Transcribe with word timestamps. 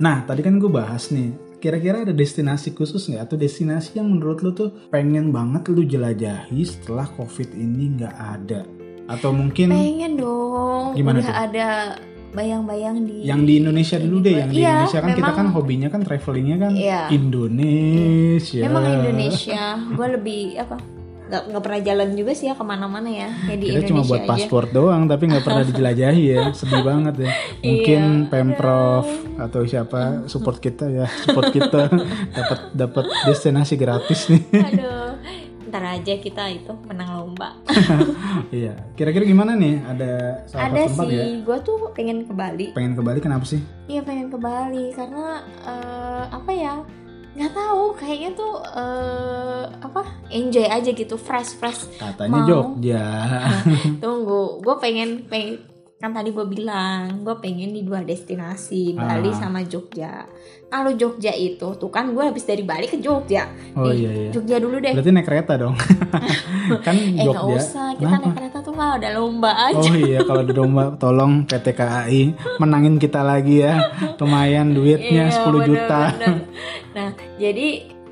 Nah, 0.00 0.24
tadi 0.24 0.40
kan 0.40 0.56
gue 0.56 0.72
bahas 0.72 1.12
nih, 1.12 1.28
kira-kira 1.60 2.08
ada 2.08 2.14
destinasi 2.16 2.72
khusus 2.72 3.04
nggak 3.12 3.28
atau 3.28 3.36
destinasi 3.36 4.00
yang 4.00 4.08
menurut 4.08 4.40
lu 4.40 4.56
tuh 4.56 4.72
pengen 4.88 5.28
banget 5.28 5.68
lu 5.68 5.84
jelajahi 5.84 6.56
setelah 6.64 7.04
covid 7.20 7.52
ini 7.52 8.00
nggak 8.00 8.16
ada? 8.16 8.64
Atau 9.04 9.36
mungkin 9.36 9.68
Pengen 9.68 10.16
dong. 10.16 10.96
Gimana 10.96 11.20
Udah 11.20 11.28
tuh? 11.28 11.36
ada 11.36 11.66
bayang-bayang 12.32 13.04
di 13.04 13.28
yang 13.28 13.44
di 13.44 13.60
Indonesia 13.60 14.00
dulu 14.00 14.24
deh, 14.24 14.40
yang 14.40 14.48
di 14.48 14.64
Iya, 14.64 14.70
Indonesia 14.72 14.98
kan 15.04 15.10
kita 15.12 15.32
kan 15.36 15.46
hobinya 15.52 15.88
kan 15.92 16.00
travelingnya 16.00 16.56
kan 16.56 16.72
Iya. 16.72 17.00
Indonesia. 17.12 18.60
Memang 18.64 18.84
Indonesia, 18.88 19.62
gue 19.84 20.06
lebih 20.16 20.42
apa? 20.56 20.76
Nggak, 21.30 21.42
nggak 21.46 21.62
pernah 21.62 21.80
jalan 21.80 22.08
juga 22.12 22.32
sih 22.32 22.46
ya 22.46 22.54
ke 22.54 22.64
mana-mana 22.64 23.06
ya, 23.06 23.28
kayak 23.40 23.54
di 23.56 23.66
Kita 23.66 23.78
Indonesia 23.78 23.88
cuma 23.88 24.02
buat 24.04 24.22
paspor 24.26 24.64
doang 24.68 25.02
tapi 25.06 25.22
nggak 25.24 25.44
pernah 25.44 25.62
dijelajahi 25.62 26.22
ya. 26.26 26.42
Sedih 26.50 26.82
banget 26.82 27.14
ya. 27.16 27.30
Mungkin 27.64 28.02
Iya. 28.20 28.28
pemprov 28.28 29.06
atau 29.36 29.60
siapa 29.62 30.00
support 30.26 30.58
kita 30.58 30.84
ya. 30.86 31.06
Support 31.06 31.46
kita. 31.50 31.86
Dapat 32.36 32.58
dapat 32.72 33.04
destinasi 33.24 33.74
gratis 33.74 34.26
nih. 34.26 34.42
Aduh, 34.52 35.14
ntar 35.64 35.86
aja 35.92 36.14
kita 36.16 36.50
itu 36.50 36.74
menang 36.82 37.10
lomba. 37.16 37.54
iya. 38.50 38.74
Kira-kira 38.92 39.22
gimana 39.22 39.54
nih? 39.54 39.78
Ada 39.84 40.10
salah 40.44 40.66
Ada 40.68 40.80
tempat 40.84 41.06
sih, 41.06 41.14
ya 41.14 41.24
gue 41.40 41.56
tuh 41.62 41.76
pengen 41.92 42.18
ke 42.22 42.32
Bali. 42.32 42.66
pengen 42.72 42.92
ke 42.92 43.02
Bali 43.02 43.18
kenapa 43.18 43.44
sih? 43.44 43.62
Iya 43.86 44.02
pengen 44.02 44.26
ke 44.28 44.36
Bali 44.36 44.90
karena 44.90 45.38
eh, 45.62 46.24
apa 46.28 46.50
ya? 46.50 46.74
Nggak 47.30 47.52
tahu, 47.52 47.84
kayaknya 47.94 48.30
tuh 48.34 48.54
eh, 48.60 49.62
apa? 49.80 50.02
Enjoy 50.28 50.66
aja 50.66 50.90
gitu, 50.90 51.14
fresh 51.14 51.54
fresh. 51.54 51.86
katanya 51.96 52.30
Mau. 52.36 52.46
Jogja 52.46 53.06
Tunggu, 54.02 54.58
gue 54.58 54.74
pengen, 54.76 55.24
pengen 55.24 55.62
kan 55.96 56.10
tadi 56.10 56.32
gue 56.32 56.46
bilang 56.46 57.20
gue 57.20 57.36
pengen 57.36 57.70
di 57.70 57.84
dua 57.84 58.00
destinasi 58.00 58.96
Bali 58.96 59.28
Ah. 59.28 59.36
sama 59.36 59.60
Jogja. 59.62 60.24
Kalau 60.66 60.90
Jogja 60.92 61.28
itu 61.30 61.76
tuh 61.76 61.88
kan 61.88 62.08
gue 62.08 62.24
habis 62.24 62.40
dari 62.42 62.62
Bali 62.62 62.88
ke 62.88 62.96
Jogja. 62.96 63.44
oh 63.74 63.84
Nih, 63.84 64.00
iya 64.00 64.10
iya 64.18 64.30
Jogja 64.30 64.56
dulu 64.56 64.80
deh. 64.80 64.90
berarti 64.90 65.10
naik 65.10 65.26
kereta 65.26 65.52
dong 65.56 65.76
kan 66.86 66.94
eh 66.96 67.20
Jogja 67.20 67.52
usah, 67.54 67.88
kita 67.94 68.16
naik 68.16 68.32
kereta 68.34 68.58
kalau 68.80 68.96
ada 68.96 69.10
lomba 69.12 69.50
aja. 69.68 69.76
Oh 69.76 69.92
iya 69.92 70.18
kalau 70.24 70.40
di 70.40 70.52
domba 70.56 70.96
tolong 70.96 71.44
PT 71.44 71.76
KAI 71.76 72.22
menangin 72.56 72.96
kita 72.96 73.20
lagi 73.20 73.60
ya 73.60 73.76
lumayan 74.16 74.72
duitnya 74.72 75.28
Iya, 75.28 75.44
10 75.44 75.68
juta 75.68 76.00
bener-bener. 76.16 76.48
Nah, 76.96 77.08
jadi 77.36 77.68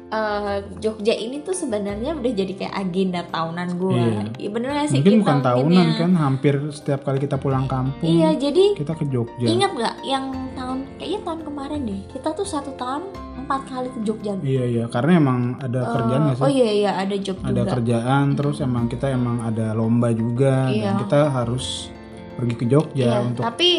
eh, 0.08 0.56
Jogja 0.78 1.12
ini 1.12 1.40
tuh 1.40 1.52
sebenarnya 1.52 2.12
udah 2.12 2.32
jadi 2.32 2.52
kayak 2.54 2.74
agenda 2.74 3.20
tahunan 3.24 3.68
gue. 3.74 3.92
Iya. 3.94 4.22
Iya. 4.36 4.48
bener 4.48 4.68
gak 4.72 4.86
sih 4.86 4.96
Mungkin 4.98 5.12
kita 5.12 5.22
bukan 5.22 5.38
tahunan 5.42 5.86
ya. 5.86 5.96
kan, 5.98 6.10
hampir 6.14 6.54
setiap 6.70 7.00
kali 7.02 7.18
kita 7.18 7.36
pulang 7.36 7.64
kampung 7.64 8.08
Iya, 8.08 8.32
jadi 8.34 8.64
kita 8.74 8.92
ke 8.92 9.04
Jogja. 9.06 9.44
ingat 9.44 9.70
gak 9.74 9.94
yang 10.02 10.24
tahun 10.52 10.78
kayaknya 10.96 11.20
tahun 11.22 11.40
kemarin 11.42 11.80
deh. 11.84 12.00
Kita 12.08 12.28
tuh 12.30 12.44
satu 12.44 12.70
tahun 12.74 13.02
empat 13.38 13.60
kali 13.66 13.88
ke 13.90 14.00
Jogja. 14.02 14.32
Iya 14.38 14.64
iya, 14.66 14.84
karena 14.86 15.12
emang 15.16 15.40
ada 15.58 15.78
Eh, 15.78 15.90
kerjaan 15.90 16.20
nggak 16.22 16.36
sih? 16.36 16.42
Oh 16.42 16.50
iya 16.50 16.68
iya 16.70 16.90
ada 16.96 17.16
job 17.16 17.36
ada 17.38 17.52
juga. 17.54 17.70
kerjaan, 17.74 18.24
terus 18.32 18.56
emang 18.58 18.84
kita 18.86 19.06
emang 19.08 19.36
ada 19.42 19.66
lomba 19.72 20.08
juga 20.10 20.68
Iya. 20.68 20.84
dan 20.84 20.94
kita 21.00 21.20
harus 21.28 21.92
pergi 22.34 22.54
ke 22.54 22.64
Jogja 22.64 23.04
Iya, 23.04 23.18
untuk 23.24 23.42
tapi 23.42 23.70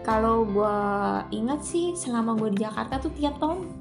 kalau 0.00 0.42
gue 0.42 0.76
ingat 1.30 1.60
sih 1.60 1.92
selama 1.92 2.32
gue 2.34 2.50
di 2.50 2.58
Jakarta 2.58 2.96
tuh 2.96 3.12
tiap 3.12 3.36
tahun 3.36 3.77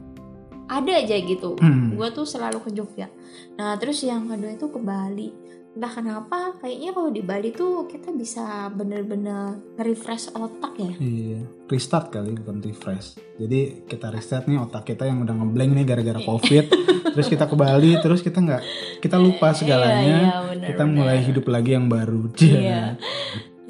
ada 0.67 0.91
aja 0.99 1.15
gitu. 1.15 1.55
Hmm. 1.57 1.95
Gue 1.95 2.07
tuh 2.11 2.27
selalu 2.27 2.59
ke 2.63 2.69
Jogja. 2.75 3.07
Nah 3.55 3.79
terus 3.79 4.03
yang 4.03 4.27
kedua 4.27 4.53
itu 4.53 4.67
ke 4.67 4.79
Bali. 4.79 5.29
Entah 5.77 5.93
kenapa 5.93 6.57
kayaknya 6.57 6.89
kalau 6.89 7.13
di 7.13 7.21
Bali 7.21 7.53
tuh 7.53 7.85
kita 7.85 8.09
bisa 8.09 8.65
bener-bener 8.73 9.61
refresh 9.77 10.33
otak 10.33 10.73
ya. 10.81 10.89
Iya, 10.97 11.45
restart 11.69 12.09
kali 12.09 12.33
bukan 12.33 12.65
refresh. 12.65 13.21
Jadi 13.37 13.85
kita 13.85 14.09
restart 14.09 14.49
nih 14.49 14.57
otak 14.57 14.89
kita 14.89 15.05
yang 15.05 15.21
udah 15.21 15.37
ngeblank 15.37 15.71
nih 15.77 15.85
gara-gara 15.85 16.17
covid. 16.25 16.65
terus 17.13 17.29
kita 17.29 17.45
ke 17.45 17.53
Bali, 17.53 17.93
terus 18.01 18.25
kita 18.25 18.41
nggak 18.41 18.63
kita 19.05 19.21
lupa 19.21 19.53
segalanya. 19.53 20.01
Iya, 20.01 20.17
iya, 20.17 20.37
bener, 20.49 20.65
kita 20.65 20.83
bener. 20.85 20.95
mulai 20.97 21.17
hidup 21.21 21.45
lagi 21.45 21.71
yang 21.77 21.85
baru. 21.85 22.25
Iya. 22.41 22.97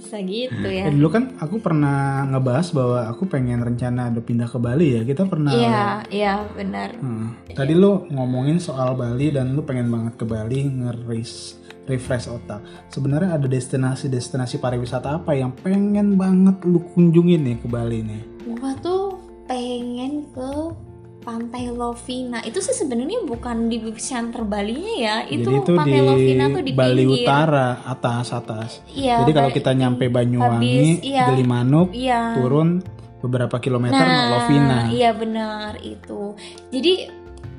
Bisa 0.07 0.23
gitu 0.23 0.67
ya. 0.71 0.87
Eh, 0.87 0.95
dulu 0.95 1.11
kan 1.11 1.35
aku 1.35 1.59
pernah 1.59 2.23
ngebahas 2.31 2.71
bahwa 2.71 2.99
aku 3.11 3.27
pengen 3.27 3.59
rencana 3.59 4.07
ada 4.07 4.23
pindah 4.23 4.47
ke 4.47 4.55
Bali 4.55 4.95
ya. 4.95 5.01
Kita 5.03 5.27
pernah. 5.27 5.51
Iya, 5.51 5.83
iya 6.07 6.33
benar. 6.55 6.95
Hmm. 6.95 7.35
Tadi 7.51 7.75
lu 7.75 8.07
ngomongin 8.07 8.63
soal 8.63 8.95
Bali 8.95 9.35
dan 9.35 9.51
lu 9.51 9.67
pengen 9.67 9.91
banget 9.91 10.15
ke 10.15 10.23
Bali 10.23 10.63
ngeris 10.63 11.59
refresh 11.91 12.31
otak. 12.31 12.63
Sebenarnya 12.87 13.35
ada 13.35 13.47
destinasi-destinasi 13.51 14.63
pariwisata 14.63 15.19
apa 15.19 15.35
yang 15.35 15.51
pengen 15.59 16.15
banget 16.15 16.63
lu 16.63 16.79
kunjungin 16.95 17.43
nih 17.43 17.57
ke 17.59 17.67
Bali 17.67 17.99
nih? 17.99 18.36
Pantai 21.27 21.67
Lovina. 21.67 22.39
Itu 22.47 22.63
sih 22.63 22.71
sebenarnya 22.71 23.27
bukan 23.27 23.67
di 23.67 23.83
center 23.99 24.47
Balinya 24.47 24.95
ya. 24.95 25.15
Itu, 25.27 25.51
Jadi 25.51 25.59
itu 25.59 25.73
Pantai 25.75 25.91
di 25.91 25.99
Lovina 26.07 26.45
tuh 26.47 26.63
di 26.63 26.71
Bali 26.71 27.03
pinggir. 27.03 27.27
Utara 27.27 27.67
atas 27.83 28.31
atas. 28.31 28.69
Iya. 28.95 29.27
Jadi 29.27 29.31
kalau 29.35 29.51
kita 29.51 29.75
nyampe 29.75 30.07
Banyuwangi, 30.07 30.79
Habis, 30.79 31.03
iya. 31.03 31.27
Gelimanuk, 31.27 31.91
Iya. 31.91 32.39
turun 32.39 32.79
beberapa 33.19 33.59
kilometer 33.59 33.99
Nah, 33.99 34.39
Lovina. 34.39 34.79
iya 34.87 35.11
benar 35.11 35.75
itu. 35.83 36.37
Jadi 36.71 37.11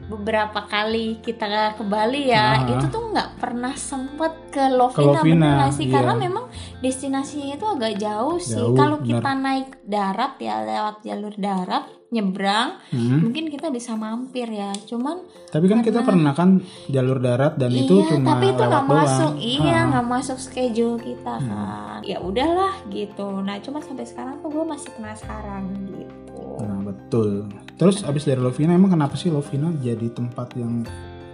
beberapa 0.09 0.65
kali 0.65 1.21
kita 1.21 1.47
ke 1.73 1.85
Bali 1.85 2.27
ya, 2.27 2.59
Aha. 2.59 2.69
itu 2.71 2.85
tuh 2.89 3.13
nggak 3.13 3.37
pernah 3.37 3.73
sempet 3.73 4.33
ke 4.49 4.65
Lovina, 4.67 4.97
Ke 4.97 5.03
Lovina, 5.05 5.49
bener 5.55 5.71
sih? 5.71 5.85
iya. 5.85 5.95
Karena 5.95 6.15
memang 6.17 6.45
destinasinya 6.79 7.55
itu 7.55 7.67
agak 7.67 7.93
jauh 7.97 8.39
sih. 8.39 8.67
Kalau 8.73 8.99
kita 9.01 9.31
naik 9.35 9.85
darat 9.85 10.35
ya 10.39 10.65
lewat 10.65 10.97
jalur 11.03 11.35
darat, 11.37 11.85
nyebrang, 12.09 12.81
Hmm. 12.89 13.21
mungkin 13.21 13.47
kita 13.47 13.69
bisa 13.69 13.93
mampir 13.95 14.49
ya. 14.49 14.73
Cuman 14.83 15.29
Tapi 15.47 15.69
kan 15.69 15.81
kita 15.81 16.01
pernah 16.01 16.33
kan 16.33 16.57
jalur 16.89 17.21
darat 17.21 17.55
dan 17.55 17.69
itu 17.71 18.01
iya, 18.01 18.09
cuma 18.11 18.33
tapi 18.33 18.47
itu 18.49 18.63
nggak 18.63 18.85
doang. 18.85 18.99
masuk, 18.99 19.33
iya 19.37 19.61
Ah. 19.61 19.77
Hmm. 19.79 19.89
nggak 19.93 20.07
masuk 20.09 20.39
schedule 20.39 20.97
kita 20.97 21.35
kan. 21.37 22.01
Ya 22.01 22.17
udahlah 22.19 22.81
gitu. 22.89 23.29
Nah, 23.39 23.61
cuman 23.61 23.81
sampai 23.81 24.05
sekarang 24.05 24.41
tuh 24.41 24.49
gue 24.49 24.65
masih 24.65 24.89
penasaran 24.95 25.65
gitu. 25.87 26.17
Betul. 26.99 27.47
Terus 27.75 28.03
abis 28.03 28.25
dari 28.25 28.39
Lovina 28.39 28.75
emang 28.75 28.91
kenapa 28.91 29.15
sih 29.15 29.29
Lovina 29.29 29.71
jadi 29.79 30.11
tempat 30.11 30.51
yang 30.55 30.83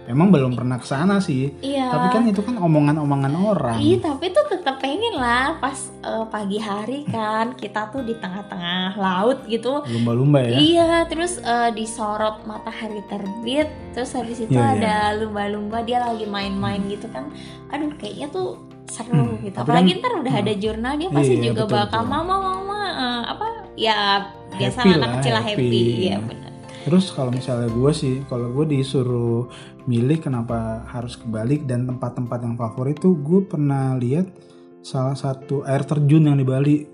emang 0.05 0.29
belum 0.29 0.53
pernah 0.53 0.77
ke 0.77 0.85
sana 0.85 1.17
sih? 1.17 1.49
Iya. 1.57 1.89
Tapi 1.89 2.07
kan 2.11 2.23
itu 2.29 2.39
kan 2.39 2.55
omongan-omongan 2.55 3.33
orang. 3.33 3.81
Iya 3.81 3.97
tapi 4.05 4.29
tuh 4.29 4.45
tetap 4.47 4.77
pengen 4.77 5.17
lah 5.17 5.57
pas 5.57 5.73
eh, 5.99 6.25
pagi 6.29 6.61
hari 6.61 7.01
kan 7.09 7.57
kita 7.57 7.89
tuh 7.89 8.05
di 8.05 8.13
tengah-tengah 8.13 8.93
laut 8.95 9.41
gitu. 9.49 9.81
Lumba-lumba 9.83 10.45
ya. 10.45 10.53
Iya 10.55 10.89
terus 11.09 11.41
eh, 11.41 11.73
disorot 11.73 12.45
matahari 12.45 13.01
terbit 13.09 13.65
terus 13.91 14.13
habis 14.13 14.37
itu 14.37 14.53
Iya, 14.53 14.77
ada 14.77 14.95
lumba-lumba 15.17 15.81
dia 15.81 15.97
lagi 15.99 16.23
main-main 16.23 16.85
gitu 16.85 17.09
kan. 17.09 17.33
Aduh 17.73 17.89
kayaknya 17.97 18.29
tuh 18.29 18.61
seru 18.85 19.17
Hmm, 19.17 19.41
gitu. 19.41 19.57
Apalagi 19.57 19.97
kan- 19.97 19.99
ntar 19.99 20.13
udah 20.21 20.29
hmm. 20.31 20.43
ada 20.45 20.53
jurnal 20.53 20.93
dia 20.95 21.09
pasti 21.09 21.35
Iya, 21.35 21.45
juga 21.49 21.63
betul, 21.65 21.77
bakal 21.81 22.01
betul. 22.05 22.13
mama 22.13 22.35
mama 22.37 22.79
eh, 22.93 23.23
apa 23.33 23.45
ya 23.75 24.31
biasa 24.51 24.79
Happy 24.81 24.89
anak 24.91 24.99
lah, 24.99 25.15
kecil 25.19 25.33
lah 25.35 25.43
happy. 25.43 25.67
happy. 25.67 26.25
Benar. 26.31 26.51
Terus 26.85 27.05
kalau 27.09 27.31
misalnya 27.33 27.67
gue 27.67 27.91
sih, 27.91 28.21
kalau 28.29 28.53
gue 28.53 28.65
disuruh 28.69 29.49
milih 29.85 30.21
kenapa 30.21 30.85
harus 30.89 31.17
ke 31.17 31.25
Bali 31.25 31.61
dan 31.61 31.85
tempat-tempat 31.85 32.39
yang 32.41 32.55
favorit 32.55 32.97
tuh 32.97 33.17
gue 33.17 33.41
pernah 33.41 33.97
lihat 33.97 34.29
salah 34.85 35.17
satu 35.17 35.65
air 35.65 35.81
terjun 35.81 36.25
yang 36.25 36.37
di 36.37 36.45
Bali. 36.45 36.85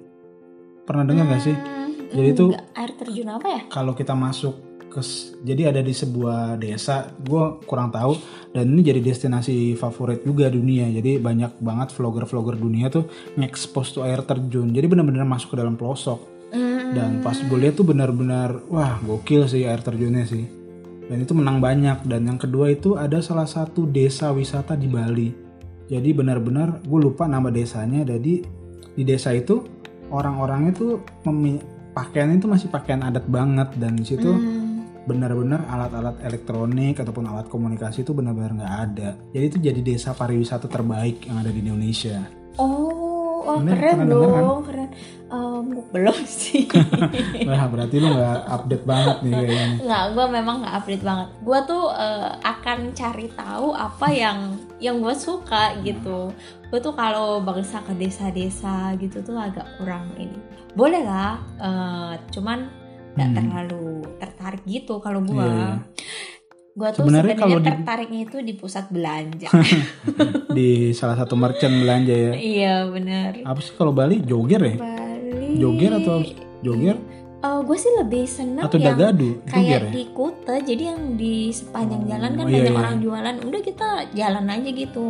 Pernah 0.81 1.03
dengar 1.03 1.27
nggak 1.27 1.43
sih? 1.43 1.55
Hmm, 1.55 2.07
Jadi 2.11 2.27
itu- 2.31 2.55
air 2.55 2.91
terjun 2.95 3.27
apa 3.29 3.47
ya? 3.47 3.61
Kalau 3.67 3.91
kita 3.91 4.15
masuk 4.15 4.55
ke 4.91 4.99
jadi 5.43 5.71
ada 5.71 5.79
di 5.79 5.91
sebuah 5.91 6.55
desa, 6.55 7.11
gue 7.15 7.63
kurang 7.63 7.91
tahu 7.91 8.15
dan 8.51 8.67
ini 8.67 8.83
jadi 8.83 8.99
destinasi 8.99 9.75
favorit 9.75 10.23
juga 10.23 10.47
dunia. 10.47 10.87
Jadi 10.87 11.15
banyak 11.15 11.59
banget 11.59 11.95
vlogger-vlogger 11.95 12.55
dunia 12.55 12.87
tuh 12.87 13.07
ngekspos 13.35 13.91
tuh 13.91 14.03
air 14.03 14.19
terjun. 14.23 14.71
Jadi 14.71 14.87
benar-benar 14.87 15.23
masuk 15.23 15.51
ke 15.51 15.57
dalam 15.59 15.75
pelosok. 15.75 16.40
Dan 16.91 17.23
pas 17.23 17.39
gue 17.39 17.57
lihat 17.57 17.79
tuh 17.79 17.87
benar-benar 17.87 18.67
wah 18.67 18.99
gokil 18.99 19.47
sih 19.47 19.63
air 19.63 19.79
terjunnya 19.79 20.27
sih. 20.27 20.45
Dan 21.07 21.23
itu 21.23 21.31
menang 21.31 21.63
banyak. 21.63 22.03
Dan 22.03 22.27
yang 22.27 22.39
kedua 22.39 22.71
itu 22.71 22.99
ada 22.99 23.23
salah 23.23 23.47
satu 23.47 23.87
desa 23.87 24.31
wisata 24.35 24.75
di 24.75 24.91
Bali. 24.91 25.29
Jadi 25.91 26.09
benar-benar 26.15 26.83
gue 26.83 26.99
lupa 26.99 27.27
nama 27.27 27.51
desanya. 27.51 28.03
Jadi 28.03 28.43
di 28.91 29.03
desa 29.07 29.31
itu 29.31 29.63
orang-orangnya 30.11 30.71
tuh 30.75 30.91
pakaiannya 31.95 32.39
itu 32.39 32.47
masih 32.47 32.67
pakaian 32.67 33.03
adat 33.03 33.27
banget 33.27 33.71
dan 33.79 33.95
di 33.95 34.05
situ 34.07 34.31
hmm. 34.31 35.07
benar-benar 35.07 35.65
alat-alat 35.67 36.19
elektronik 36.27 36.99
ataupun 36.99 37.27
alat 37.27 37.47
komunikasi 37.47 38.03
itu 38.03 38.11
benar-benar 38.11 38.51
nggak 38.55 38.75
ada. 38.91 39.09
Jadi 39.31 39.45
itu 39.47 39.57
jadi 39.59 39.79
desa 39.81 40.11
pariwisata 40.11 40.67
terbaik 40.67 41.27
yang 41.27 41.41
ada 41.41 41.49
di 41.49 41.59
Indonesia. 41.63 42.21
Oh, 42.59 43.00
oh 43.41 43.57
Bener, 43.59 43.73
keren 43.73 43.95
denger 44.01 44.09
kan? 44.27 44.41
dong, 44.41 44.59
keren. 44.63 44.89
Em, 45.31 45.63
belum 45.89 46.17
sih. 46.39 46.67
Wah 47.47 47.65
berarti 47.65 47.95
lu 47.97 48.09
nggak 48.09 48.39
update 48.45 48.83
banget 48.83 49.15
nih 49.21 49.31
kayaknya. 49.33 49.67
Nggak, 49.81 50.03
gue 50.11 50.25
memang 50.29 50.55
nggak 50.59 50.75
update 50.75 51.03
banget. 51.03 51.27
Gue 51.39 51.59
tuh 51.63 51.83
eh, 51.89 52.29
akan 52.37 52.77
cari 52.91 53.27
tahu 53.31 53.67
apa 53.71 54.07
yang 54.09 54.37
yang 54.77 54.99
gue 54.99 55.13
suka 55.13 55.75
gitu. 55.81 56.35
Gue 56.67 56.79
tuh 56.79 56.93
kalau 56.93 57.39
bangsa 57.39 57.79
ke 57.81 57.93
desa-desa 57.93 58.93
gitu 58.95 59.19
tuh 59.21 59.35
agak 59.35 59.67
kurang 59.75 60.11
ini. 60.15 60.35
Boleh 60.71 61.01
lah, 61.01 61.35
eh, 61.57 62.13
cuman 62.29 62.59
nggak 63.11 63.27
Hmm. 63.27 63.35
terlalu 63.35 63.87
tertarik 64.17 64.63
gitu 64.63 64.99
kalau 64.99 65.19
gua. 65.19 65.43
Iya, 65.43 65.83
iya. 66.71 66.77
Gua 66.77 66.89
tuh 66.89 67.03
Sebenarnya 67.03 67.35
kalau 67.35 67.59
di- 67.59 67.67
tertariknya 67.67 68.19
itu 68.23 68.37
di 68.39 68.53
pusat 68.55 68.87
belanja. 68.87 69.47
di 70.57 70.69
salah 70.91 71.15
satu 71.15 71.35
merchant 71.35 71.75
belanja 71.77 72.13
ya. 72.13 72.31
iya 72.33 72.75
benar. 72.85 73.43
Apa 73.43 73.59
sih 73.59 73.75
kalau 73.75 73.91
Bali 73.91 74.23
joger 74.23 74.61
ya? 74.61 74.75
Bali. 74.79 75.59
Joger 75.59 75.91
atau 75.99 76.23
joger 76.61 76.95
gue 77.61 77.77
sih 77.77 77.93
lebih 77.95 78.25
seneng 78.25 78.63
atau 78.65 78.77
yang 78.77 78.97
dagadu? 78.97 79.37
Joger 79.39 79.47
kayak 79.47 79.81
ya? 79.81 79.91
di 79.93 80.03
Kuta 80.11 80.55
jadi 80.59 80.83
yang 80.91 81.01
di 81.15 81.49
sepanjang 81.49 82.03
Oh, 82.03 82.07
jalan 82.09 82.31
kan 82.33 82.45
iya, 82.45 82.53
banyak 82.53 82.67
iya. 82.67 82.79
orang 82.79 82.95
jualan 82.99 83.35
udah 83.41 83.61
kita 83.61 83.89
jalan 84.11 84.45
aja 84.49 84.69
gitu 84.69 85.07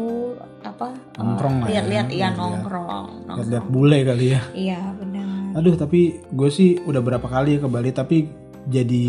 apa 0.62 0.88
eh, 0.94 1.18
Nongkrong 1.18 1.56
lah 1.58 1.66
ya, 1.66 1.72
lihat-lihat 1.72 2.08
iya 2.08 2.28
lihat-lihat. 2.30 2.38
nongkrong 2.38 3.08
Lihat-lihat 3.26 3.66
bule 3.66 4.00
kali 4.04 4.26
ya. 4.30 4.42
iya 4.54 4.80
benar 4.94 5.28
Aduh 5.52 5.76
tapi 5.76 6.00
gue 6.22 6.50
sih 6.50 6.80
udah 6.80 7.02
berapa 7.02 7.26
kali 7.26 7.58
ya 7.58 7.60
ke 7.60 7.68
Bali 7.68 7.92
tapi 7.92 8.18
jadi 8.64 9.08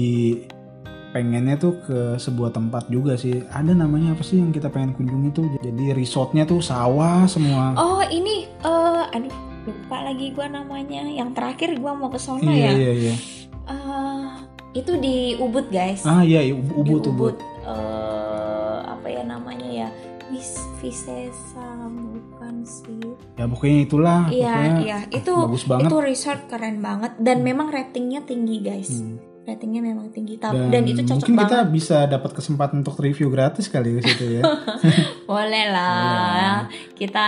pengennya 1.13 1.55
tuh 1.55 1.77
ke 1.79 1.99
sebuah 2.17 2.51
tempat 2.51 2.89
juga 2.89 3.15
sih. 3.15 3.45
Ada 3.47 3.73
namanya 3.73 4.13
apa 4.13 4.21
sih 4.21 4.37
yang 4.37 4.49
kita 4.49 4.67
pengen 4.67 4.93
kunjungi 4.93 5.31
tuh? 5.31 5.47
Jadi 5.59 5.93
resortnya 5.93 6.43
tuh 6.43 6.59
sawah 6.59 7.25
semua. 7.27 7.77
oh 7.77 8.01
ini 8.03 8.45
eh 8.59 9.03
aduh 9.09 9.33
lupa 9.63 10.03
lagi 10.03 10.31
gua 10.31 10.49
namanya 10.49 11.05
yang 11.05 11.31
terakhir 11.31 11.77
gua 11.77 11.93
mau 11.93 12.09
ke 12.09 12.19
sono 12.19 12.43
iya 12.43 12.67
ya 12.67 12.73
iya 12.75 12.93
iya. 13.05 13.15
Eh, 13.63 14.29
itu 14.75 14.97
di 14.97 15.17
Ubud 15.37 15.69
guys 15.69 16.03
Ah 16.03 16.21
iya 16.21 16.43
iya, 16.43 16.51
Di 16.51 16.67
ubud 16.75 17.05
ubud. 17.07 17.37
eh, 17.63 18.79
apa 18.83 19.07
ya 19.07 19.23
namanya 19.23 19.69
ya 19.69 19.89
Vis 20.27 20.59
Visesa 20.81 21.63
bukan 21.87 22.65
sih 22.65 23.05
Ya 23.33 23.45
pokoknya 23.45 23.79
itulah. 23.83 24.21
iya 24.29 24.57
iya 24.79 24.99
itu 25.09 25.31
bagus 25.31 25.63
banget. 25.63 25.87
itu 25.87 25.97
resort 26.01 26.41
keren 26.47 26.81
banget 26.81 27.13
dan 27.19 27.41
memang 27.41 27.69
ratingnya 27.69 28.23
tinggi 28.23 28.59
guys 28.59 28.91
Hmm. 28.91 29.21
Ratingnya 29.43 29.83
memang 29.83 30.07
tinggi 30.09 30.39
Tapi- 30.39 30.55
Dan, 30.57 30.71
dan, 30.71 30.83
itu 30.85 31.03
cocok 31.03 31.19
mungkin 31.19 31.35
kita 31.37 31.47
banget 31.59 31.69
bisa 31.71 31.97
dapat 32.07 32.31
kesempatan 32.33 32.77
untuk 32.81 32.97
review 32.99 33.27
gratis 33.27 33.67
kali 33.67 33.99
ke 33.99 34.01
situ 34.05 34.39
ya. 34.39 34.43
boleh 35.31 35.67
lah 35.69 36.67
kita 36.95 37.27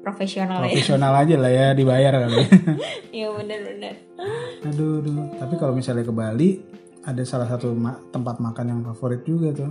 profesional 0.00 0.62
ya 0.62 0.70
Profesional 0.70 1.12
aja 1.12 1.34
lah 1.34 1.50
ya 1.50 1.66
dibayar 1.72 2.12
kali. 2.16 2.44
iya 3.16 3.28
benar-benar 3.28 3.94
aduh, 4.62 4.98
aduh. 4.98 5.14
Tapi 5.36 5.54
kalau 5.56 5.74
misalnya 5.74 6.02
ke 6.02 6.10
Bali 6.10 6.58
ada 7.02 7.22
salah 7.22 7.46
satu 7.46 7.70
ma- 7.70 8.00
tempat 8.10 8.40
makan 8.40 8.66
yang 8.66 8.80
favorit 8.84 9.22
juga 9.22 9.52
tuh. 9.54 9.70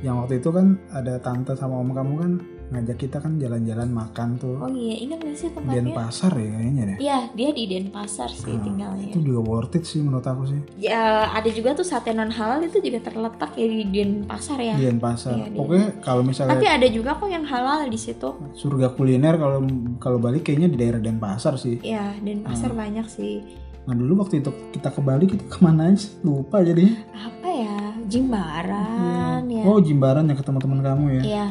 Yang 0.00 0.14
waktu 0.16 0.34
itu 0.38 0.48
kan 0.48 0.66
ada 0.88 1.18
tante 1.18 1.52
sama 1.52 1.76
om 1.76 1.90
kamu 1.90 2.14
kan 2.16 2.32
ngajak 2.72 2.96
kita 2.98 3.16
kan 3.18 3.36
jalan-jalan 3.36 3.86
makan 3.86 4.28
tuh. 4.34 4.56
oh 4.56 4.68
iya 4.68 4.96
ingat 4.98 5.20
gak 5.20 5.36
sih 5.36 5.48
tempatnya 5.48 5.84
Denpasar 5.84 6.32
ya 6.32 6.48
kayaknya 6.50 6.82
deh. 6.86 6.96
iya 6.98 7.18
dia 7.30 7.50
di 7.50 7.64
Denpasar 7.66 8.28
sih 8.28 8.48
Hmm, 8.50 8.64
tinggalnya 8.64 9.06
Itu 9.06 9.20
juga 9.20 9.40
worth 9.42 9.74
it 9.74 9.84
sih 9.84 10.00
menurut 10.00 10.24
aku 10.24 10.42
sih. 10.46 10.60
ya 10.80 11.02
ada 11.28 11.48
juga 11.48 11.72
tuh 11.72 11.84
sate 11.84 12.10
non 12.10 12.30
halal 12.30 12.62
itu 12.62 12.78
juga 12.78 12.98
terletak 13.02 13.52
ya 13.52 13.66
di 13.66 13.84
Denpasar 13.86 14.58
ya 14.58 14.74
Denpasar. 14.74 15.32
Iya, 15.34 15.46
di- 15.46 15.58
Pokoknya 15.58 15.88
kalau 16.00 16.22
misalnya 16.22 16.52
tapi 16.54 16.66
ada 16.66 16.86
juga 16.88 17.10
kok 17.12 17.28
yang 17.28 17.44
halal 17.44 17.84
di 17.84 17.96
situ 17.96 18.28
surga 18.54 18.88
kuliner 18.90 19.36
kalau 19.36 19.60
kalau 19.98 20.16
Bali 20.16 20.40
kayaknya 20.40 20.66
di 20.66 20.78
daerah 20.78 20.98
Denpasar 20.98 21.54
sih. 21.54 21.76
ya 21.78 22.16
Denpasar 22.18 22.70
Hmm. 22.70 22.80
banyak 22.80 23.06
sih 23.06 23.44
Nah 23.82 23.92
dulu 23.92 24.12
waktu 24.18 24.38
itu 24.38 24.50
kita 24.70 24.88
ke 24.88 25.00
Bali 25.00 25.26
kita 25.26 25.42
ke 25.44 25.58
mana 25.58 25.88
aja? 25.88 26.06
Lupa 26.20 26.60
jadinya. 26.60 26.94
apa 27.12 27.48
ya 27.48 27.76
Jimbaran 28.04 29.42
ya 29.44 29.62
Oh 29.64 29.78
Jimbaran 29.78 30.24
ya 30.24 30.34
ketemu 30.34 30.58
teman 30.58 30.80
kamu 30.80 31.04
ya. 31.12 31.22
iya 31.22 31.46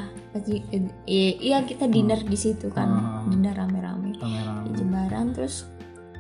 iya 1.06 1.32
iya, 1.36 1.58
kita 1.62 1.86
dinner 1.86 2.18
di 2.18 2.38
situ 2.38 2.70
kan 2.70 2.88
Hmm. 2.88 3.30
dinner 3.30 3.52
rame-rame 3.54 4.16
di 4.64 4.70
Jimbaran 4.74 5.32
terus 5.32 5.68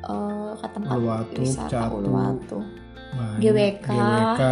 eh, 0.01 0.51
ke 0.53 0.67
tempat 0.69 0.91
Uluwatu, 0.93 1.39
wisata 1.39 1.69
Catu. 1.87 1.95
Uluwatu 1.97 2.59
Banyak. 3.11 3.39
GWK. 3.39 3.87
GWK. 3.87 4.43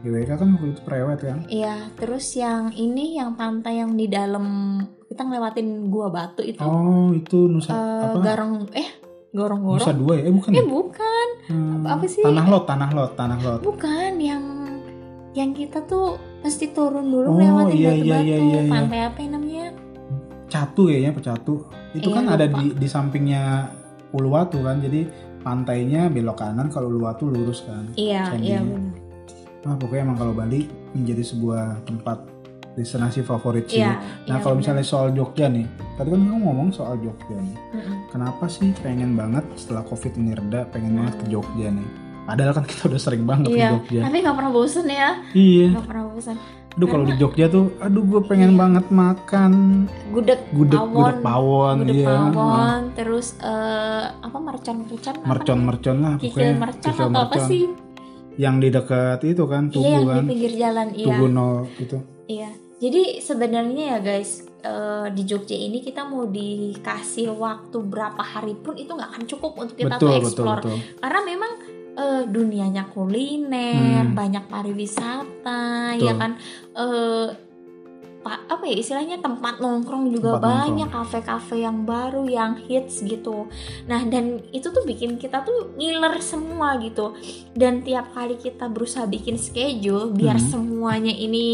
GWK 0.00 0.30
kan 0.32 0.48
waktu 0.52 0.66
itu 0.68 0.80
prewed 0.82 1.20
kan. 1.20 1.38
iya 1.48 1.76
terus 1.94 2.26
yang 2.34 2.70
ini 2.72 3.14
yang 3.14 3.34
pantai 3.34 3.78
yang 3.78 3.92
di 3.92 4.04
dalam 4.04 4.78
kita 5.04 5.22
ngelewatin 5.22 5.68
gua 5.86 6.08
batu 6.08 6.42
itu 6.42 6.58
Oh 6.58 7.08
itu 7.10 7.46
Nusa 7.46 7.70
eh, 7.70 7.78
apa? 8.10 8.18
garong 8.20 8.66
eh 8.72 8.88
Nusa 9.34 9.42
gorong-gorong 9.42 9.98
dua 9.98 10.14
ya? 10.14 10.22
Eh 10.22 10.32
bukan. 10.32 10.50
eh 10.50 10.56
ya? 10.56 10.64
bukan 10.64 11.28
Hmm, 11.44 11.84
apa 11.84 12.04
sih? 12.06 12.22
Tanah 12.22 12.46
lot, 12.46 12.64
tanah 12.64 12.90
lot, 12.90 13.12
tanah 13.12 13.38
lot. 13.38 13.60
bukan 13.60 14.12
yang 14.16 14.44
yang 15.34 15.50
kita 15.50 15.82
tuh 15.82 16.14
mesti 16.40 16.70
turun 16.70 17.04
Oh, 17.04 17.20
dulu 17.26 17.28
ngelewatin 17.34 17.74
iya, 17.74 17.90
batu-batu 17.90 18.06
iya, 18.06 18.16
iya, 18.16 18.38
iya, 18.38 18.60
iya. 18.60 18.70
pantai 18.70 19.00
apa 19.02 19.18
yang 19.18 19.32
namanya 19.34 19.66
Catu 20.46 20.86
kayaknya 20.86 21.12
Pecatu. 21.12 21.54
Itu 21.90 22.08
Iya, 22.08 22.14
kan 22.14 22.24
ada 22.30 22.46
lupa. 22.46 22.56
di 22.56 22.66
di 22.76 22.86
sampingnya 22.86 23.42
Uluwatu 24.10 24.62
kan. 24.62 24.78
Jadi 24.78 25.10
pantainya 25.40 26.06
belok 26.06 26.38
kanan 26.38 26.70
kalau 26.70 26.86
Uluwatu 26.88 27.26
lurus 27.26 27.66
kan. 27.66 27.90
iya 27.94 28.24
Sandinya. 28.24 28.46
iya 28.46 28.58
benar 28.62 28.94
Wah, 29.64 29.74
pokoknya 29.74 30.02
emang 30.04 30.18
kalau 30.18 30.32
Bali 30.32 30.60
menjadi 30.92 31.24
sebuah 31.24 31.64
tempat 31.82 32.18
destinasi 32.74 33.22
favorit 33.22 33.66
sih. 33.66 33.78
iya 33.78 33.98
Nah, 34.24 34.36
iya, 34.36 34.42
kalau 34.42 34.56
misalnya 34.56 34.82
soal 34.82 35.10
Jogja 35.10 35.46
nih. 35.46 35.62
Tadi 35.94 36.08
kan 36.08 36.20
kamu 36.20 36.38
ngomong 36.40 36.68
soal 36.70 36.94
Jogja 36.96 37.36
nih. 37.36 37.56
Mm-mm. 37.72 37.96
Kenapa 38.08 38.44
sih 38.46 38.74
pengen 38.78 39.14
banget 39.14 39.46
setelah 39.54 39.82
Covid 39.82 40.12
ini 40.14 40.32
reda 40.32 40.66
pengen 40.68 40.96
banget 40.96 41.14
ke. 41.16 41.24
Jogja 41.28 41.68
nih? 41.68 41.88
Padahal 42.24 42.52
kan 42.52 42.64
kita 42.64 42.82
udah 42.86 42.98
sering 42.98 43.22
banget 43.22 43.48
Iya, 43.48 43.54
ke 43.54 43.72
Jogja. 43.76 44.00
tapi 44.02 44.16
nggak 44.18 44.34
pernah 44.34 44.50
bosen 44.50 44.86
ya 44.86 45.10
Iya. 45.30 45.66
nggak 45.70 45.86
pernah 45.86 46.04
bosen 46.08 46.36
Aduh 46.74 46.88
kalau 46.90 47.04
di 47.04 47.14
Jogja 47.14 47.46
tuh, 47.46 47.70
aduh 47.78 48.02
gue 48.02 48.22
pengen 48.24 48.50
Iya. 48.50 48.58
banget 48.58 48.86
makan 48.90 49.52
gudeg 50.10 50.40
gudeg 50.50 50.74
Pawon. 50.74 50.90
gudeg 50.90 51.18
pawon, 51.20 51.76
gudeg 51.80 51.96
iya. 51.96 52.08
pawon 52.10 52.82
terus 52.92 53.26
eh, 53.38 54.04
apa 54.10 54.38
mercon 54.40 54.76
mercon 54.82 55.14
apa 55.14 55.26
Mercon 55.28 55.58
mercon 55.60 55.96
lah 56.00 56.14
kikil 56.16 56.50
mercon 56.56 56.90
kikil 56.90 57.04
atau 57.04 57.14
apa 57.14 57.22
mercon. 57.30 57.46
sih 57.46 57.62
Yang 58.34 58.54
di 58.58 58.68
dekat 58.72 59.18
itu 59.22 59.44
kan, 59.44 59.62
iya 59.64 59.74
Tugu 59.76 59.86
yang 59.86 60.02
kan, 60.08 60.18
di 60.18 60.26
pinggir 60.26 60.52
jalan 60.56 60.86
iya 60.92 61.06
Tugu 61.06 61.26
nol 61.28 61.54
gitu. 61.76 61.96
iya 62.26 62.50
jadi 62.78 63.22
sebenarnya 63.22 63.96
ya 63.96 63.98
guys 64.02 64.44
eh, 64.62 65.06
di 65.14 65.22
Jogja 65.24 65.54
ini 65.54 65.78
kita 65.80 66.04
mau 66.04 66.26
dikasih 66.26 67.30
waktu 67.32 67.78
berapa 67.80 68.20
hari 68.20 68.58
pun 68.58 68.74
itu 68.74 68.90
nggak 68.90 69.10
akan 69.14 69.24
cukup 69.30 69.52
untuk 69.56 69.76
kita 69.78 69.96
betul 69.96 70.08
tuh 70.08 70.10
betul 70.10 70.22
explore 70.26 70.60
betul. 70.62 70.78
karena 70.98 71.20
memang 71.22 71.52
eh, 71.94 72.22
dunianya 72.26 72.84
kuliner 72.90 74.04
Hmm. 74.04 74.12
banyak 74.12 74.44
pariwisata 74.50 75.94
Betul. 75.96 76.06
ya 76.06 76.12
kan 76.18 76.30
eh 76.74 77.28
pa- 78.24 78.40
apa 78.42 78.64
ya 78.64 78.74
istilahnya 78.74 79.20
tempat 79.20 79.60
nongkrong 79.60 80.08
juga 80.08 80.34
Tempat 80.34 80.48
banyak 80.64 80.88
kafe-kafe 80.88 81.60
yang 81.60 81.84
baru 81.84 82.24
yang 82.24 82.56
hits 82.58 82.98
gitu 83.00 83.46
nah 83.84 84.00
dan 84.02 84.24
itu 84.48 84.64
tuh 84.66 84.80
bikin 84.82 85.14
kita 85.14 85.44
tuh 85.44 85.76
ngiler 85.76 86.16
semua 86.18 86.80
gitu 86.80 87.12
dan 87.52 87.80
tiap 87.80 88.10
kali 88.10 88.34
kita 88.34 88.66
berusaha 88.66 89.04
bikin 89.04 89.36
schedule 89.36 90.08
biar 90.10 90.34
Hmm. 90.34 90.48
semuanya 90.50 91.12
ini 91.12 91.44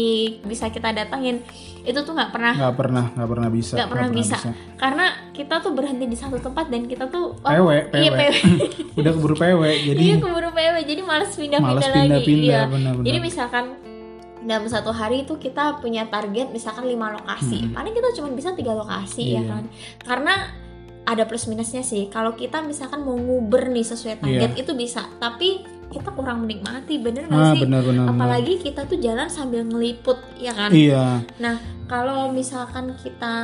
bisa 0.41 0.67
kita 0.67 0.89
datangin 0.89 1.43
itu 1.81 1.97
tuh 1.97 2.13
nggak 2.13 2.31
pernah 2.31 2.53
Nggak 2.55 2.75
pernah 2.77 3.05
nggak 3.11 3.25
pernah 3.27 3.49
bisa. 3.49 3.73
Nggak 3.73 3.89
pernah 3.89 4.09
bisa. 4.09 4.37
karena 4.75 5.05
kita 5.31 5.55
tuh 5.59 5.71
berhenti 5.71 6.05
di 6.05 6.15
satu 6.15 6.37
tempat 6.37 6.65
dan 6.67 6.85
kita 6.85 7.05
tuh 7.05 7.33
oh, 7.35 7.41
PW, 7.43 7.67
iya 7.91 8.11
PW. 8.13 8.17
Udah 9.01 9.11
keburu 9.11 9.35
PW, 9.35 9.61
jadi 9.83 9.99
iya 9.99 10.15
keburu 10.15 10.49
PW 10.49 10.75
jadi 10.83 11.01
males 11.01 11.31
pindah-pindah 11.31 11.59
malas 11.73 11.83
lagi 11.83 11.97
pindah-pindah 11.99 12.45
iya 12.47 12.61
benar-benar. 12.65 13.03
jadi 13.03 13.17
misalkan 13.19 13.65
dalam 14.41 14.65
satu 14.65 14.89
hari 14.89 15.21
itu 15.21 15.35
kita 15.35 15.77
punya 15.77 16.05
target 16.05 16.49
misalkan 16.49 16.85
lima 16.85 17.13
lokasi. 17.13 17.61
Hmm. 17.61 17.73
paling 17.73 17.91
kita 17.91 18.09
cuma 18.13 18.29
bisa 18.29 18.51
tiga 18.51 18.73
lokasi 18.73 19.33
ya 19.33 19.39
Iya. 19.39 19.41
kan? 19.47 19.63
Karena 20.01 20.35
ada 21.03 21.23
plus 21.25 21.45
minusnya 21.45 21.81
sih. 21.81 22.07
Kalau 22.07 22.33
kita 22.33 22.61
misalkan 22.61 23.01
mau 23.01 23.13
nguber 23.13 23.67
nih 23.67 23.83
sesuai 23.83 24.17
target 24.17 24.51
itu 24.55 24.71
bisa. 24.73 25.05
Tapi 25.17 25.61
kita 25.89 26.09
kurang 26.09 26.41
menikmati 26.41 26.95
bener 26.97 27.27
nggak 27.27 27.35
ah 27.35 27.51
sih? 27.51 27.61
benar-benar. 27.61 28.05
apalagi 28.07 28.53
kita 28.57 28.85
tuh 28.85 28.95
jalan 28.95 29.27
sambil 29.27 29.61
ngeliput 29.61 30.15
ya 30.37 30.53
kan? 30.53 30.71
Iya, 30.71 31.19
kalau 31.85 32.31
misalkan 32.31 32.95
kita 32.95 33.35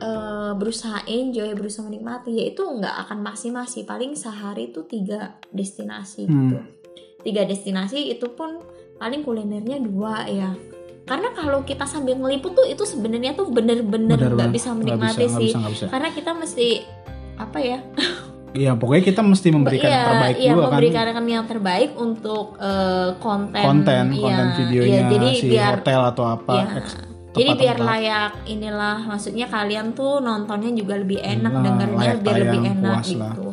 eh, 0.00 0.52
berusaha 0.56 1.04
enjoy 1.04 1.52
berusaha 1.52 1.84
menikmati 1.84 2.32
ya 2.32 2.44
itu 2.48 2.64
nggak 2.64 3.04
akan 3.04 3.20
maksimal 3.20 3.68
sih. 3.68 3.84
Paling 3.84 4.16
sehari 4.16 4.72
itu 4.72 4.80
tiga 4.84 5.36
destinasi 5.50 6.24
Hmm. 6.24 6.32
gitu. 6.48 6.58
Tiga 7.20 7.44
destinasi 7.44 8.08
itu 8.08 8.32
pun 8.32 8.64
paling 9.00 9.24
kulinernya 9.24 9.80
dua 9.80 10.28
ya 10.28 10.52
karena 11.02 11.32
kalau 11.32 11.64
kita 11.64 11.82
sambil 11.84 12.14
ngeliput 12.14 12.52
tuh 12.52 12.62
itu 12.64 12.84
sebenarnya 12.84 13.32
tuh 13.32 13.48
bener-bener 13.48 14.20
nggak 14.20 14.52
bisa 14.52 14.70
menikmati 14.70 15.24
nggak 15.24 15.40
sih 15.40 15.48
bisa, 15.48 15.58
nggak 15.58 15.72
bisa. 15.72 15.84
karena 15.88 16.08
kita 16.12 16.30
mesti 16.32 16.68
apa 17.36 17.58
ya 17.58 17.80
Iya, 18.50 18.74
pokoknya 18.74 19.04
kita 19.06 19.22
mesti 19.22 19.48
memberikan 19.48 19.86
iya, 19.86 19.94
yang 19.94 20.08
terbaik 20.10 20.34
iya, 20.34 20.50
juga 20.50 20.58
kan. 20.58 20.70
memberikan 20.74 21.06
yang 21.24 21.44
terbaik 21.46 21.90
untuk 21.94 22.46
eh, 22.58 23.08
konten 23.16 23.62
Konten, 23.62 24.04
iya, 24.10 24.18
konten 24.20 24.46
videonya 24.58 24.90
iya, 24.98 25.06
jadi 25.08 25.28
si 25.30 25.46
biar 25.48 25.74
hotel 25.78 26.00
atau 26.04 26.24
apa. 26.26 26.52
Iya. 26.52 26.66
eks- 26.76 26.98
Jadi 27.30 27.46
biar 27.54 27.78
tempat-tempat. 27.78 27.94
layak 27.94 28.32
inilah 28.44 28.96
maksudnya 29.06 29.46
kalian 29.46 29.86
tuh 29.94 30.18
nontonnya 30.18 30.74
juga 30.74 30.98
lebih 30.98 31.22
enak 31.22 31.46
Nah, 31.48 31.62
dengarnya 31.62 32.10
biar 32.18 32.36
lebih 32.42 32.60
enak 32.66 32.82
lah. 32.82 33.02
gitu. 33.06 33.44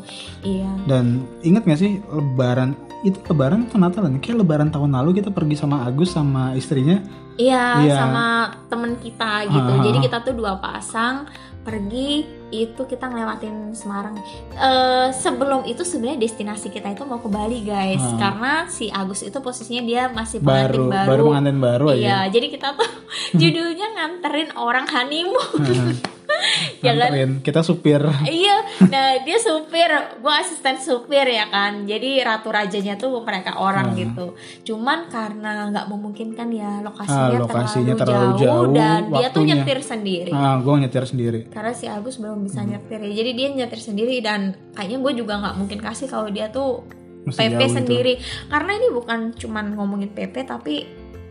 Iya. 0.42 0.72
Dan 0.90 1.06
ingat 1.46 1.62
gak 1.64 1.78
sih 1.78 1.92
lebaran 2.10 2.74
itu 3.02 3.18
lebaran 3.24 3.66
atau 3.66 3.78
Natalan? 3.78 4.18
Kayak 4.18 4.42
lebaran 4.42 4.70
tahun 4.70 4.92
lalu 4.94 5.20
kita 5.20 5.30
pergi 5.30 5.56
sama 5.56 5.84
Agus 5.84 6.12
sama 6.12 6.54
istrinya. 6.54 7.02
Iya, 7.38 7.86
Iya. 7.86 7.96
sama 7.96 8.26
temen 8.66 8.98
kita 8.98 9.46
gitu. 9.46 9.72
Ah. 9.72 9.84
Jadi 9.86 9.98
kita 10.02 10.18
tuh 10.22 10.34
dua 10.34 10.58
pasang 10.58 11.30
pergi 11.62 12.24
itu 12.48 12.80
kita 12.80 13.06
ngelewatin 13.06 13.76
Semarang. 13.76 14.16
Eh, 14.56 15.08
sebelum 15.12 15.62
itu 15.64 15.84
sebenarnya 15.84 16.18
destinasi 16.18 16.72
kita 16.72 16.90
itu 16.90 17.04
mau 17.04 17.20
ke 17.20 17.28
Bali 17.28 17.62
guys, 17.62 18.00
Hmm. 18.00 18.18
karena 18.18 18.66
si 18.66 18.88
Agus 18.88 19.22
itu 19.22 19.36
posisinya 19.38 19.84
dia 19.84 20.04
masih 20.08 20.40
pengantin 20.40 20.80
baru 20.80 20.84
baru. 20.88 21.08
baru 21.12 21.22
pengantin 21.28 21.60
baru 21.60 21.86
Iya, 21.92 22.20
jadi 22.32 22.48
kita 22.50 22.68
tuh 22.74 22.90
judulnya 23.42 23.88
nganterin 23.94 24.50
orang 24.56 24.88
honeymoon. 24.88 25.62
Ya 26.86 26.94
kan? 26.94 27.42
Kita 27.42 27.62
supir 27.62 28.00
iya, 28.24 28.58
nah 28.86 29.18
dia 29.20 29.38
supir, 29.38 29.90
gue 30.16 30.34
asisten 30.36 30.78
supir 30.78 31.26
ya 31.26 31.48
kan. 31.48 31.84
Jadi 31.84 32.22
ratu 32.22 32.50
rajanya 32.50 32.94
tuh 32.96 33.20
mereka 33.20 33.58
orang 33.58 33.92
Hmm. 33.92 33.98
gitu. 33.98 34.26
Cuman 34.64 35.08
karena 35.08 35.68
nggak 35.68 35.86
memungkinkan 35.88 36.48
ya 36.50 36.80
lokasinya, 36.82 37.34
Ah, 37.34 37.40
lokasinya 37.40 37.94
terlalu, 37.96 37.98
terlalu 37.98 38.30
jauh, 38.38 38.66
jauh, 38.66 38.74
dan 38.74 39.02
dia 39.10 39.28
tuh 39.28 39.42
waktunya. 39.42 39.56
nyetir 39.58 39.80
sendiri. 39.82 40.32
ah 40.32 40.56
gue 40.58 40.74
nyetir 40.78 41.04
sendiri 41.04 41.40
Karena 41.50 41.74
si 41.74 41.86
Agus 41.88 42.16
belum 42.18 42.40
bisa 42.42 42.62
Hmm. 42.62 42.70
nyetir 42.72 43.00
ya. 43.02 43.12
Jadi 43.16 43.32
dia 43.34 43.48
nyetir 43.56 43.82
sendiri 43.82 44.16
dan 44.20 44.40
kayaknya 44.72 44.98
gue 45.00 45.14
juga 45.16 45.34
nggak 45.38 45.56
mungkin 45.56 45.80
kasih 45.80 46.06
kalau 46.06 46.28
dia 46.28 46.48
tuh 46.48 46.86
Mesti 47.24 47.44
PP 47.44 47.62
sendiri. 47.68 48.14
Karena 48.48 48.72
ini 48.74 48.88
bukan 48.90 49.20
cuman 49.34 49.74
ngomongin 49.74 50.10
PP 50.10 50.36
tapi 50.44 50.88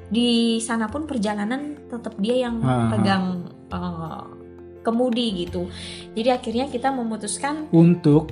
di 0.07 0.31
sana 0.61 0.87
pun 0.87 1.03
perjalanan 1.03 1.75
tetap 1.85 2.15
dia 2.17 2.37
yang 2.41 2.61
Ah, 2.61 2.69
ah. 2.69 2.89
pegang 2.91 3.25
eh, 3.69 4.23
kemudi 4.87 5.27
gitu. 5.41 5.67
Jadi 6.13 6.29
akhirnya 6.31 6.67
kita 6.67 6.89
memutuskan 6.89 7.67
untuk 7.69 8.31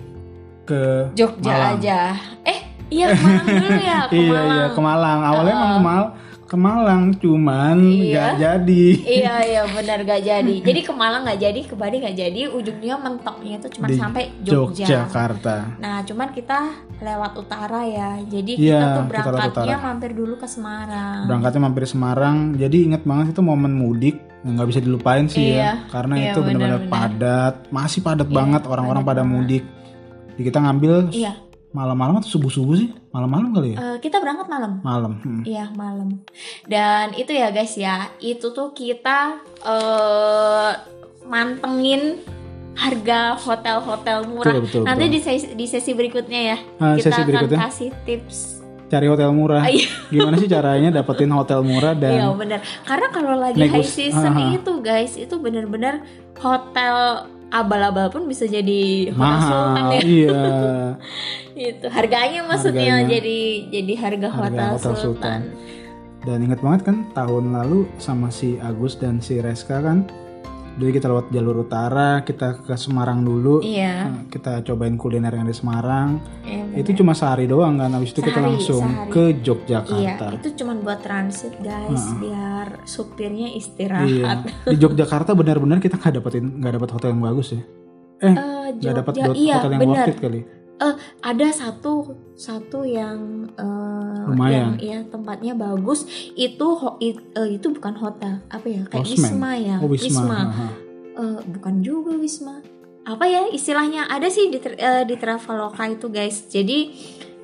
ke 0.63 1.11
Jogja 1.13 1.51
Malang. 1.51 1.75
aja. 1.77 1.99
Eh, 2.41 2.59
iya 2.89 3.11
ke 3.11 3.21
Malang 3.21 3.47
dulu 3.51 3.69
ya, 3.77 3.99
ke 4.09 4.15
iya 4.15 4.31
Malang. 4.31 4.49
iya 4.49 4.65
ke 4.71 4.81
Malang 4.81 5.21
awalnya 5.21 5.55
Ah. 5.55 5.61
emang 5.61 5.75
ke 5.75 5.83
ke 6.45 6.57
Malang 6.57 7.03
cuman 7.17 7.79
Iya. 7.81 8.05
nggak 8.07 8.33
jadi 8.39 8.85
iya 9.03 9.35
iya 9.43 9.63
benar 9.75 9.99
gak 10.03 10.23
jadi. 10.23 10.55
Jadi 10.63 10.81
ke 10.81 10.93
Malang 10.93 11.25
nggak 11.25 11.41
jadi, 11.43 11.61
ke 11.65 11.75
Bali 11.75 11.97
nggak 11.99 12.15
jadi. 12.15 12.41
Ujungnya 12.49 12.95
mentoknya 12.97 13.55
itu 13.59 13.69
cuma 13.73 13.89
Di 13.89 13.97
sampai 13.97 14.23
Jogja. 14.41 14.85
Yogyakarta 14.85 15.57
Nah, 15.77 16.01
cuman 16.01 16.29
kita 16.31 16.59
lewat 17.01 17.33
utara 17.35 17.81
ya. 17.83 18.21
Jadi 18.23 18.53
Iya, 18.57 18.77
kita 18.77 18.87
tuh 18.95 19.05
berangkatnya 19.11 19.77
mampir 19.83 20.11
dulu 20.13 20.35
ke 20.37 20.47
Semarang. 20.47 21.27
berangkatnya 21.27 21.61
mampir 21.61 21.85
Semarang 21.85 22.37
jadi 22.55 22.77
inget 22.85 23.03
banget 23.03 23.33
itu 23.33 23.43
momen 23.43 23.73
mudik 23.75 24.17
nggak 24.45 24.69
bisa 24.69 24.81
dilupain 24.85 25.25
sih 25.25 25.57
Iya, 25.57 25.57
ya 25.57 25.73
karena 25.89 26.15
iya, 26.21 26.31
itu 26.31 26.41
benar-benar 26.45 26.83
padat 26.87 27.55
masih 27.73 28.05
padat 28.05 28.29
Iya, 28.29 28.37
banget 28.37 28.63
orang-orang 28.69 29.03
pada 29.03 29.25
mudik 29.25 29.65
Jadi 30.37 30.43
kita 30.45 30.59
ngambil 30.61 31.09
Iya, 31.11 31.33
malam-malam 31.73 32.21
atau 32.21 32.29
subuh-subuh 32.29 32.77
sih 32.77 32.93
malam-malam 33.11 33.51
kali 33.51 33.75
ya 33.75 33.79
eh, 33.81 33.97
kita 33.99 34.21
berangkat 34.21 34.47
malam. 34.47 34.73
malam 34.85 35.13
hmm. 35.19 35.43
Iya, 35.43 35.73
malam. 35.73 36.23
Dan 36.69 37.17
itu 37.17 37.33
ya 37.33 37.51
guys 37.51 37.75
ya, 37.75 38.13
itu 38.21 38.53
tuh 38.53 38.71
kita 38.71 39.41
eh 39.65 40.73
mantengin 41.25 42.21
harga 42.75 43.39
hotel-hotel 43.39 44.27
murah. 44.27 44.51
betul 44.51 44.63
betul, 44.67 44.83
Nanti 44.83 45.05
betul. 45.09 45.15
di 45.15 45.21
sesi, 45.23 45.47
di 45.55 45.67
sesi 45.67 45.91
berikutnya 45.95 46.41
ya, 46.53 46.59
Ah, 46.83 46.95
kita 46.99 47.11
sesi 47.11 47.21
akan 47.23 47.27
berikutnya 47.31 47.59
kasih 47.65 47.91
tips. 48.05 48.54
Cari 48.87 49.07
hotel 49.07 49.31
murah 49.31 49.61
Ah, 49.61 49.69
iya. 49.69 49.89
gimana 50.13 50.37
sih 50.37 50.47
caranya 50.47 50.91
dapetin 50.93 51.29
hotel 51.29 51.61
murah 51.61 51.93
dan 51.93 52.13
Iya 52.13 52.27
benar. 52.33 52.59
Karena 52.83 53.07
kalau 53.09 53.35
lagi 53.35 53.59
Negus- 53.59 53.73
high 53.75 53.89
season 53.89 54.33
ah. 54.33 54.53
itu 54.53 54.73
guys, 54.81 55.15
itu 55.15 55.35
benar-benar 55.37 56.05
hotel 56.37 56.95
abal-abal 57.49 58.09
pun 58.09 58.25
bisa 58.25 58.45
jadi 58.45 59.11
hotel 59.11 59.39
sultan 59.41 59.73
mahal 59.73 59.91
ya. 59.91 60.01
iya 60.03 60.43
Itu 61.71 61.87
harganya 61.89 62.41
maksudnya 62.43 62.83
Harganya. 62.99 63.15
jadi 63.15 63.39
jadi 63.71 63.93
harga, 63.95 64.29
Harga 64.29 64.39
hotel, 64.41 64.69
hotel 64.73 64.93
sultan. 64.93 65.01
sultan. 65.01 65.41
dan 66.23 66.39
inget 66.41 66.59
banget 66.59 66.81
kan 66.83 66.97
tahun 67.13 67.53
lalu 67.53 67.85
sama 67.97 68.29
si 68.29 68.57
Agus 68.59 68.97
dan 68.97 69.21
si 69.21 69.39
Reska 69.39 69.79
kan 69.79 70.09
jadi 70.75 70.91
kita 70.93 71.07
lewat 71.07 71.27
jalur 71.29 71.57
utara 71.61 72.21
kita 72.21 72.61
ke 72.61 72.75
Semarang 72.75 73.21
dulu 73.21 73.59
Iya. 73.59 73.95
Nah, 74.05 74.23
kita 74.27 74.63
cobain 74.63 74.95
kuliner 74.95 75.31
yang 75.31 75.45
di 75.45 75.53
Semarang 75.53 76.19
iya, 76.43 76.67
itu 76.75 76.91
cuma 76.95 77.13
sehari 77.13 77.45
doang 77.45 77.77
kan 77.77 77.91
habis 77.91 78.11
itu 78.11 78.21
kita 78.21 78.35
Sehari, 78.35 78.49
langsung 78.51 78.85
sehari. 78.85 79.11
ke 79.11 79.23
Iya, 79.25 79.39
Yogyakarta 79.39 80.27
itu 80.35 80.49
cuma 80.57 80.73
buat 80.77 80.99
transit 80.99 81.55
guys, 81.59 81.95
Heeh. 82.05 82.19
biar 82.21 82.67
supirnya 82.85 83.49
Iya. 83.49 83.57
istirahat. 83.57 84.39
di 84.67 84.77
Yogyakarta 84.77 85.31
benar-benar 85.33 85.79
kita 85.79 85.95
nggak 85.95 86.15
dapetin 86.15 86.59
nggak 86.59 86.73
dapat 86.75 86.91
hotel 86.91 87.11
yang 87.11 87.23
bagus 87.23 87.49
ya 87.51 87.63
Eh, 88.17 88.35
nggak 88.75 88.95
dapat 88.97 89.15
Jogja, 89.17 89.35
iya 89.35 89.55
hotel 89.59 89.71
yang 89.73 89.83
worth 89.85 90.09
it 90.09 90.19
kali 90.19 90.41
Ada 91.21 91.49
satu 91.51 91.93
satu 92.35 92.83
yang 92.83 93.49
eh, 93.55 94.21
Lumayan. 94.27 94.75
yang 94.75 94.75
ya 94.77 94.99
tempatnya 95.07 95.55
bagus. 95.55 96.05
Itu 96.33 96.75
ho- 96.75 96.99
it- 96.99 97.33
eh, 97.33 97.57
itu 97.57 97.71
bukan 97.71 97.95
hotel, 97.95 98.43
apa 98.47 98.67
ya? 98.67 98.83
Kayak 98.85 99.07
Losmen. 99.07 99.17
Wisma 99.17 99.51
ya. 99.57 99.77
oh 99.79 99.89
Wisma, 99.89 100.39
Aha. 100.45 100.69
Eh, 101.15 101.39
bukan 101.49 101.75
juga 101.81 102.13
Wisma. 102.15 102.59
Apa 103.05 103.25
ya 103.25 103.47
istilahnya? 103.47 104.09
Ada 104.09 104.29
sih 104.29 104.49
di 104.49 104.59
eh, 104.59 105.05
di 105.05 105.15
Traveloka 105.15 105.85
itu 105.87 106.09
guys. 106.09 106.49
Jadi 106.49 106.91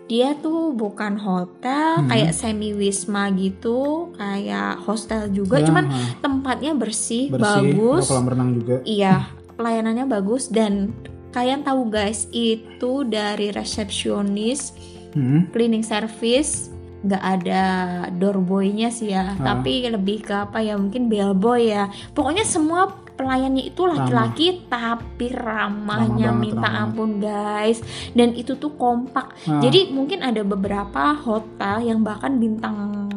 dia 0.05 0.35
tuh 0.35 0.75
bukan 0.75 1.15
hotel, 1.17 2.03
Hmm. 2.03 2.11
kayak 2.11 2.35
semi 2.35 2.75
wisma 2.75 3.31
gitu, 3.31 4.11
kayak 4.13 4.83
hostel 4.83 5.31
juga. 5.31 5.63
Ya, 5.63 5.71
Cuman 5.71 5.87
aha. 5.87 6.19
tempatnya 6.19 6.75
bersih, 6.75 7.31
bersih 7.31 7.79
bagus. 7.79 8.11
kolam 8.11 8.27
renang 8.27 8.51
juga 8.53 8.83
Iya, 8.83 9.31
pelayanannya 9.55 10.11
bagus 10.11 10.51
dan 10.51 10.91
kalian 11.31 11.63
tahu 11.63 11.89
guys, 11.89 12.27
itu 12.31 13.03
dari 13.03 13.51
resepsionis, 13.51 14.75
Hmm. 15.11 15.51
cleaning 15.51 15.83
service 15.83 16.71
nggak 17.01 17.25
ada 17.25 17.65
doorboynya 18.13 18.93
sih 18.93 19.11
ya, 19.11 19.33
Ah. 19.33 19.57
tapi 19.57 19.89
lebih 19.89 20.21
ke 20.21 20.37
apa 20.37 20.61
ya 20.61 20.77
mungkin 20.77 21.09
bellboy 21.09 21.73
ya. 21.73 21.89
Pokoknya 22.13 22.45
semua 22.45 22.93
pelayannya 23.17 23.69
itu 23.69 23.85
laki-laki 23.85 24.65
tapi 24.65 25.29
ramahnya 25.29 26.33
Ramah 26.33 26.41
minta 26.41 26.69
ramah. 26.69 26.83
ampun 26.89 27.11
guys. 27.17 27.81
Dan 28.13 28.33
itu 28.33 28.57
tuh 28.57 28.77
kompak. 28.77 29.33
Ah, 29.45 29.61
Jadi 29.61 29.93
mungkin 29.93 30.21
ada 30.21 30.41
beberapa 30.41 31.17
hotel 31.17 31.85
yang 31.85 32.01
bahkan 32.01 32.37
bintang 32.37 33.09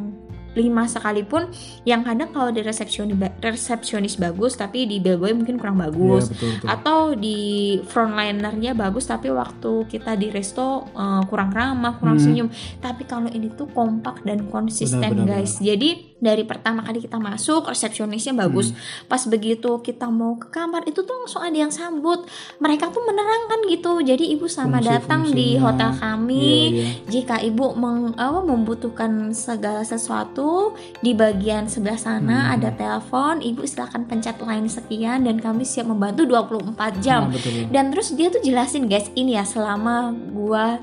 5 0.54 0.94
sekalipun 0.94 1.50
yang 1.84 2.06
kadang 2.06 2.30
kalau 2.30 2.50
di 2.54 2.62
resepsionis 2.62 3.18
resepsionis 3.42 4.16
bagus 4.16 4.54
tapi 4.54 4.86
di 4.86 5.02
bellboy 5.02 5.34
mungkin 5.34 5.58
kurang 5.58 5.82
bagus 5.82 6.30
betul, 6.30 6.54
betul. 6.58 6.68
atau 6.70 7.00
di 7.18 7.40
frontlinernya 7.84 8.78
bagus 8.78 9.10
tapi 9.10 9.34
waktu 9.34 9.90
kita 9.90 10.14
di 10.14 10.30
resto 10.30 10.88
eh, 10.94 11.22
kurang 11.28 11.50
ramah 11.52 11.98
kurang 11.98 12.14
Hmm. 12.14 12.26
senyum 12.30 12.48
tapi 12.78 13.10
kalau 13.10 13.26
ini 13.28 13.50
tuh 13.58 13.66
kompak 13.74 14.22
dan 14.22 14.46
konsisten 14.48 15.02
Benar, 15.02 15.18
benar, 15.18 15.28
guys 15.42 15.58
jadi 15.58 16.13
dari 16.24 16.42
pertama 16.42 16.80
kali 16.80 17.00
kita 17.00 17.20
masuk 17.20 17.68
resepsionisnya 17.68 18.32
bagus 18.34 18.72
Hmm. 18.72 18.80
pas 19.06 19.20
begitu 19.24 19.78
kita 19.80 20.08
mau 20.08 20.34
ke 20.34 20.48
kamar 20.48 20.84
itu 20.84 21.00
tuh 21.00 21.14
langsung 21.14 21.42
ada 21.42 21.54
yang 21.54 21.70
sambut 21.70 22.24
mereka 22.58 22.88
tuh 22.88 23.04
menerangkan 23.04 23.60
gitu 23.68 24.00
jadi 24.02 24.24
ibu 24.32 24.48
sama 24.48 24.80
datang 24.80 25.28
di 25.28 25.56
hotel 25.56 25.92
kami 25.94 26.24
Iya, 26.34 26.72
iya. 26.72 26.88
jika 27.06 27.36
ibu 27.40 27.74
meng- 27.74 28.16
apa, 28.16 28.40
membutuhkan 28.42 29.12
segala 29.32 29.84
sesuatu 29.84 30.72
di 30.98 31.12
bagian 31.14 31.66
sebelah 31.66 31.98
sana 31.98 32.38
Hmm. 32.40 32.54
ada 32.56 32.70
telepon 32.72 33.42
ibu 33.42 33.62
silakan 33.64 34.06
pencet 34.06 34.40
line 34.40 34.66
sekian 34.66 34.94
dan 35.22 35.38
kami 35.38 35.64
siap 35.64 35.86
membantu 35.86 36.24
24 36.24 36.72
jam 37.00 37.28
Ah, 37.28 37.30
betul. 37.30 37.68
dan 37.68 37.90
terus 37.90 38.12
dia 38.12 38.30
tuh 38.30 38.40
jelasin 38.40 38.86
guys 38.86 39.12
ini 39.14 39.34
ya 39.34 39.44
selama 39.44 40.00
gua 40.30 40.80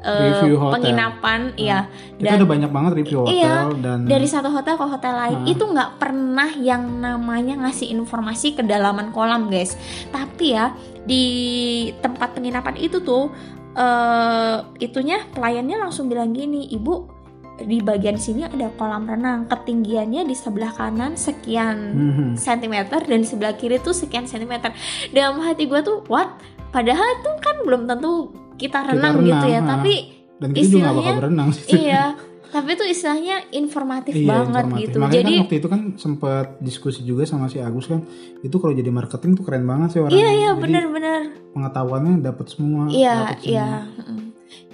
eh, 0.00 0.32
Review 0.32 0.56
hotel. 0.56 0.74
penginapan 0.76 1.40
ya 1.54 1.84
kita 2.16 2.24
dan 2.26 2.36
udah 2.38 2.48
banyak 2.48 2.70
banget 2.70 2.92
review 2.96 3.18
hotel 3.20 3.36
Iya, 3.36 3.54
dan 3.78 3.98
dari 4.04 4.24
satu 4.24 4.48
hotel 4.48 4.74
ke 4.74 4.86
hotel 4.86 5.12
lain 5.14 5.38
Hmm. 5.38 5.48
itu 5.48 5.62
nggak 5.62 5.90
pernah 5.96 6.50
yang 6.54 6.82
namanya 6.98 7.54
ngasih 7.60 7.88
informasi 7.90 8.54
kedalaman 8.54 9.10
kolam 9.10 9.46
guys 9.46 9.76
tapi 10.08 10.52
ya 10.52 10.72
di 11.02 11.24
tempat 11.96 12.32
penginapan 12.32 12.76
itu 12.76 12.98
tuh 12.98 13.28
eh 13.72 14.56
itunya 14.78 15.22
pelayannya 15.28 15.78
langsung 15.78 16.06
bilang 16.06 16.32
gini 16.32 16.66
ibu 16.68 17.06
di 17.60 17.78
bagian 17.78 18.16
sini 18.16 18.42
ada 18.42 18.72
kolam 18.74 19.04
renang 19.04 19.44
ketinggiannya 19.44 20.24
di 20.24 20.32
sebelah 20.32 20.72
kanan 20.72 21.12
sekian 21.14 21.76
Mhm. 21.92 22.28
sentimeter 22.34 22.98
dan 23.00 23.20
di 23.20 23.28
sebelah 23.28 23.52
kiri 23.52 23.76
tuh 23.78 23.92
sekian 23.92 24.24
sentimeter 24.24 24.72
dalam 25.10 25.38
hati 25.38 25.64
gue 25.64 25.80
tuh 25.80 26.00
what 26.06 26.40
padahal 26.70 27.04
tuh 27.20 27.36
kan 27.38 27.60
belum 27.60 27.84
tentu 27.84 28.32
kita 28.60 28.78
renang, 28.84 29.14
gitu 29.24 29.46
ya 29.48 29.58
renang, 29.58 29.64
ah. 29.64 29.70
tapi 29.80 29.92
dan 30.36 30.48
kita 30.52 30.66
juga 30.68 30.84
gak 30.84 30.96
bakal 31.00 31.14
berenang 31.24 31.48
sih. 31.56 31.64
iya 31.80 32.04
tapi 32.50 32.74
itu 32.74 32.82
istilahnya 32.82 33.36
informatif 33.54 34.10
Iya, 34.10 34.26
banget 34.26 34.64
informatif. 34.66 34.82
gitu. 34.82 34.96
Makanya 34.98 35.14
jadi 35.22 35.30
kan 35.30 35.42
waktu 35.46 35.56
itu 35.62 35.68
kan 35.70 35.80
sempat 35.94 36.46
diskusi 36.58 37.00
juga 37.06 37.22
sama 37.22 37.46
si 37.46 37.62
Agus 37.62 37.86
kan 37.86 38.02
itu 38.42 38.56
kalau 38.58 38.74
jadi 38.74 38.90
marketing 38.90 39.38
tuh 39.38 39.46
keren 39.46 39.62
banget 39.70 39.94
sih 39.94 40.00
orang 40.02 40.18
iya 40.18 40.28
iya 40.34 40.50
benar-benar. 40.58 41.30
pengetahuannya 41.54 42.14
dapat 42.26 42.46
semua 42.50 42.90
iya 42.90 43.30
dapet 43.30 43.38
semua. 43.38 43.54
iya 43.54 43.68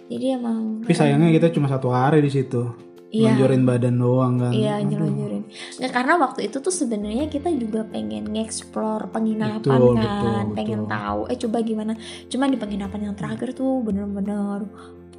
jadi 0.09 0.27
emang 0.41 0.59
tapi 0.89 0.95
sayangnya 0.97 1.29
kita 1.37 1.53
cuma 1.53 1.69
satu 1.69 1.93
hari 1.93 2.25
di 2.25 2.33
situ 2.33 2.65
Iya. 3.07 3.39
Lonjorin 3.39 3.63
badan 3.63 3.97
doang 4.03 4.35
kan 4.43 4.51
Iya 4.51 4.83
Aduh. 4.83 4.89
nyelonjorin. 4.91 5.43
Nah, 5.79 5.91
karena 5.95 6.15
waktu 6.19 6.41
itu 6.51 6.59
tuh 6.59 6.75
sebenarnya 6.75 7.31
kita 7.31 7.55
juga 7.55 7.87
pengen 7.87 8.35
nge-explore 8.35 9.15
penginapan 9.15 9.63
Betul, 9.63 9.95
kan, 9.95 10.03
betul, 10.03 10.57
pengen 10.59 10.81
betul. 10.85 10.93
tahu. 10.93 11.21
Eh 11.31 11.39
coba 11.39 11.57
gimana? 11.63 11.93
Cuman 12.27 12.49
di 12.51 12.59
penginapan 12.59 13.01
yang 13.11 13.15
terakhir 13.15 13.55
tuh 13.55 13.79
bener-bener 13.87 14.67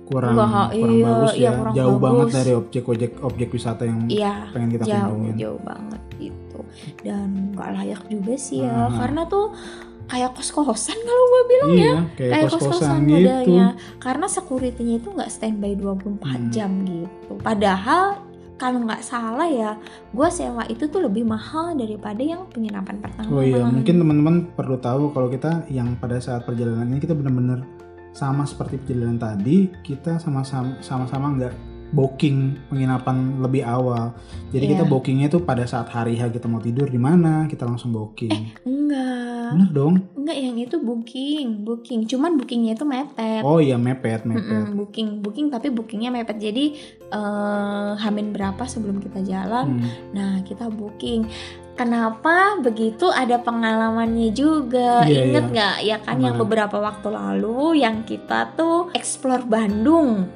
kurang 0.08 0.40
Wah, 0.40 0.72
kurang 0.72 0.72
iya, 0.72 1.04
bagus 1.04 1.32
iya, 1.36 1.44
ya 1.44 1.52
kurang 1.60 1.74
jauh 1.76 1.98
bagus. 2.00 2.04
banget 2.08 2.28
dari 2.32 2.52
objek-objek 2.56 3.12
objek 3.20 3.48
wisata 3.52 3.84
yang 3.84 4.00
iya 4.08 4.34
pengen 4.56 4.70
kita 4.80 4.84
jauh 4.88 5.04
kunjungin 5.04 5.36
jauh 5.36 5.60
banget 5.68 6.02
gitu 6.16 6.60
dan 7.04 7.30
nggak 7.52 7.70
layak 7.76 8.02
juga 8.08 8.34
sih 8.40 8.64
ya 8.64 8.88
Aha. 8.88 8.96
karena 9.04 9.22
tuh 9.28 9.52
kayak 10.08 10.32
kos-kosan 10.34 10.96
kalau 10.98 11.24
gue 11.26 11.42
bilang 11.46 11.72
ya 11.72 11.78
iya 11.78 11.96
kayak, 12.16 12.32
kayak 12.32 12.46
kos-kosan 12.48 12.68
kos-kosan 12.72 13.00
gitu 13.04 13.16
modelnya 13.20 13.68
karena 14.00 14.26
security-nya 14.26 14.96
itu 14.98 15.08
nggak 15.12 15.30
standby 15.30 15.74
24 15.74 16.24
Hmm. 16.24 16.50
jam 16.50 16.72
gitu 16.82 17.32
padahal 17.38 18.06
kalau 18.56 18.82
nggak 18.82 19.04
salah 19.04 19.46
ya 19.46 19.78
gue 20.10 20.28
sewa 20.28 20.66
itu 20.66 20.88
tuh 20.88 21.04
lebih 21.04 21.22
mahal 21.24 21.76
daripada 21.76 22.20
yang 22.20 22.48
penginapan 22.48 22.98
pertama 22.98 23.30
Oh 23.30 23.44
iya, 23.44 23.62
mungkin 23.62 23.96
teman-teman 23.98 24.36
perlu 24.52 24.78
tahu 24.78 25.12
kalau 25.12 25.28
kita 25.28 25.68
yang 25.68 25.94
pada 25.96 26.18
saat 26.18 26.42
perjalanan 26.42 26.88
ini 26.88 26.98
kita 26.98 27.14
benar-benar 27.14 27.62
sama 28.12 28.50
seperti 28.50 28.82
perjalanan 28.82 29.22
tadi, 29.22 29.70
kita 29.86 30.18
sama-sama 30.18 30.82
sama-sama 30.82 31.38
nggak 31.38 31.54
booking 31.88 32.58
penginapan 32.68 33.40
lebih 33.40 33.62
awal. 33.62 34.12
Jadi 34.50 34.66
kita 34.68 34.84
Iya. 34.84 34.90
bookingnya 34.90 35.28
tuh 35.30 35.40
pada 35.40 35.64
saat 35.64 35.88
hari 35.88 36.18
H 36.18 36.28
kita 36.30 36.44
mau 36.46 36.58
tidur 36.58 36.90
di 36.90 36.98
mana, 36.98 37.46
kita 37.46 37.64
langsung 37.64 37.94
booking. 37.94 38.34
enggak 38.66 38.77
Bener 39.54 39.70
dong? 39.70 39.94
enggak 40.14 40.38
yang 40.38 40.58
itu 40.58 40.76
booking 40.78 41.48
booking 41.62 42.04
cuman 42.04 42.36
bookingnya 42.36 42.74
itu 42.74 42.84
mepet 42.84 43.42
Oh 43.42 43.58
iya 43.58 43.76
mepet, 43.76 44.24
mepet. 44.24 44.44
Mm-mm, 44.44 44.76
booking 44.76 45.10
booking 45.20 45.48
tapi 45.48 45.70
bookingnya 45.70 46.10
mepet 46.10 46.36
jadi 46.36 46.66
eh 47.08 47.92
hamin 47.96 48.32
berapa 48.32 48.64
sebelum 48.64 49.00
kita 49.00 49.22
jalan 49.22 49.80
Hmm. 49.80 49.88
nah 50.12 50.32
kita 50.42 50.68
booking 50.68 51.28
kenapa 51.74 52.58
begitu 52.60 53.08
ada 53.08 53.38
pengalamannya 53.38 54.32
juga 54.32 55.06
inget 55.06 55.32
iya. 55.38 55.54
nggak 55.54 55.76
ya 55.82 55.98
kan 56.00 56.18
yang 56.18 56.34
Gimana? 56.34 56.44
beberapa 56.44 56.78
waktu 56.80 57.08
lalu 57.08 57.60
yang 57.80 58.02
kita 58.02 58.52
tuh 58.54 58.90
explore 58.92 59.44
Bandung 59.44 60.28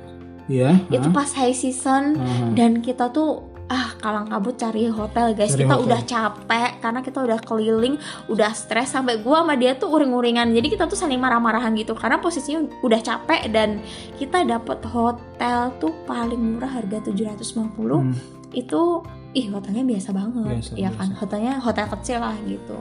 Iya. 0.47 0.79
itu 0.89 1.03
hah? 1.03 1.15
pas 1.15 1.31
high 1.33 1.53
season 1.53 2.15
Aha. 2.15 2.51
dan 2.53 2.79
kita 2.79 3.07
tuh 3.09 3.50
ah 3.71 3.95
kalang 4.03 4.27
kabut 4.27 4.59
cari 4.59 4.91
hotel 4.91 5.31
guys. 5.31 5.55
Cari 5.55 5.63
kita 5.63 5.75
hotel. 5.79 5.87
udah 5.87 6.01
capek 6.03 6.69
karena 6.83 6.99
kita 6.99 7.19
udah 7.23 7.39
keliling 7.39 7.95
udah 8.27 8.51
stres. 8.51 8.91
Sampai 8.91 9.23
gua 9.23 9.47
sama 9.47 9.55
dia 9.55 9.79
tuh 9.79 9.87
uring-uringan. 9.95 10.51
Jadi 10.51 10.67
kita 10.75 10.91
tuh 10.91 10.99
saling 10.99 11.15
marah-marahan 11.15 11.71
gitu 11.79 11.95
karena 11.95 12.19
posisinya 12.19 12.67
udah 12.83 12.99
capek 12.99 13.47
dan 13.47 13.79
kita 14.19 14.43
dapet 14.43 14.83
hotel 14.91 15.71
tuh 15.79 15.95
paling 16.03 16.59
murah 16.59 16.67
harga 16.67 16.99
750 17.07 18.03
Hmm. 18.03 18.15
itu 18.51 18.99
ih 19.31 19.47
hotelnya 19.47 19.87
biasa 19.87 20.09
banget. 20.11 20.43
Biasa, 20.59 20.71
ya 20.75 20.91
kan? 20.91 21.07
biasa. 21.07 21.19
hotelnya 21.23 21.53
hotel 21.63 21.87
kecil 21.95 22.19
lah 22.19 22.35
gitu. 22.43 22.75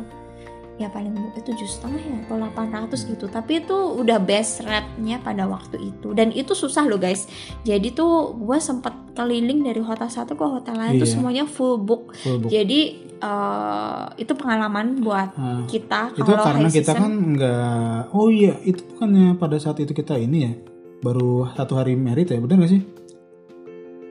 Ya 0.81 0.89
paling 0.89 1.13
itu 1.13 1.45
tujuh 1.45 1.69
setengah 1.69 2.01
ya 2.01 2.17
atau 2.25 2.41
800 2.41 3.05
gitu. 3.05 3.29
Tapi 3.29 3.61
itu 3.63 3.77
udah 3.77 4.17
best 4.17 4.65
rate-nya 4.65 5.21
pada 5.21 5.45
waktu 5.45 5.93
itu. 5.93 6.17
Dan 6.17 6.33
itu 6.33 6.57
susah 6.57 6.89
loh 6.89 6.97
guys. 6.97 7.29
Jadi 7.69 7.93
tuh 7.93 8.33
gue 8.33 8.59
sempet 8.59 8.97
keliling 9.13 9.61
dari 9.61 9.79
hotel 9.79 10.07
satu 10.07 10.33
ke 10.33 10.43
hotel 10.43 10.75
lain 10.75 10.93
tuh 10.95 11.03
Iya. 11.03 11.13
semuanya 11.13 11.45
full 11.45 11.77
book 11.77 12.15
Full 12.17 12.39
book. 12.41 12.51
jadi 12.51 12.81
eh, 13.21 14.05
itu 14.17 14.33
pengalaman 14.33 14.99
buat 14.99 15.31
Ah. 15.35 15.63
kita 15.65 16.15
itu 16.15 16.25
kalau 16.25 16.41
karena 16.43 16.63
high 16.63 16.73
kita 16.73 16.91
season 16.91 17.01
kan 17.01 17.13
nggak 17.31 18.01
oh 18.11 18.29
iya 18.29 18.55
itu 18.63 18.81
bukannya 18.87 19.35
pada 19.35 19.57
saat 19.57 19.77
itu 19.79 19.93
kita 19.93 20.17
ini 20.17 20.39
ya 20.41 20.53
baru 21.01 21.49
satu 21.51 21.75
hari 21.75 21.95
merit 21.95 22.29
ya 22.29 22.39
benar 22.39 22.61
gak 22.61 22.71
sih 22.71 22.83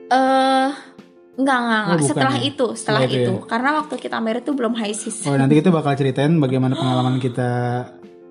eh 0.08 0.70
Enggak, 1.32 1.56
enggak, 1.56 1.80
enggak. 1.80 1.96
bukan 1.96 2.08
setelah 2.10 2.34
ya? 2.34 2.42
itu, 2.44 2.66
setelah, 2.68 2.76
Setelah 2.76 3.02
itu 3.06 3.16
itu. 3.16 3.32
ya? 3.32 3.46
Karena 3.48 3.70
waktu 3.74 3.94
kita 3.96 4.16
merit 4.20 4.42
tuh 4.42 4.52
belum 4.52 4.74
high 4.74 4.92
season. 4.92 5.26
oh 5.26 5.36
nanti 5.36 5.54
kita 5.56 5.70
bakal 5.70 5.92
ceritain 5.94 6.36
bagaimana 6.36 6.74
pengalaman 6.74 7.16
kita 7.16 7.50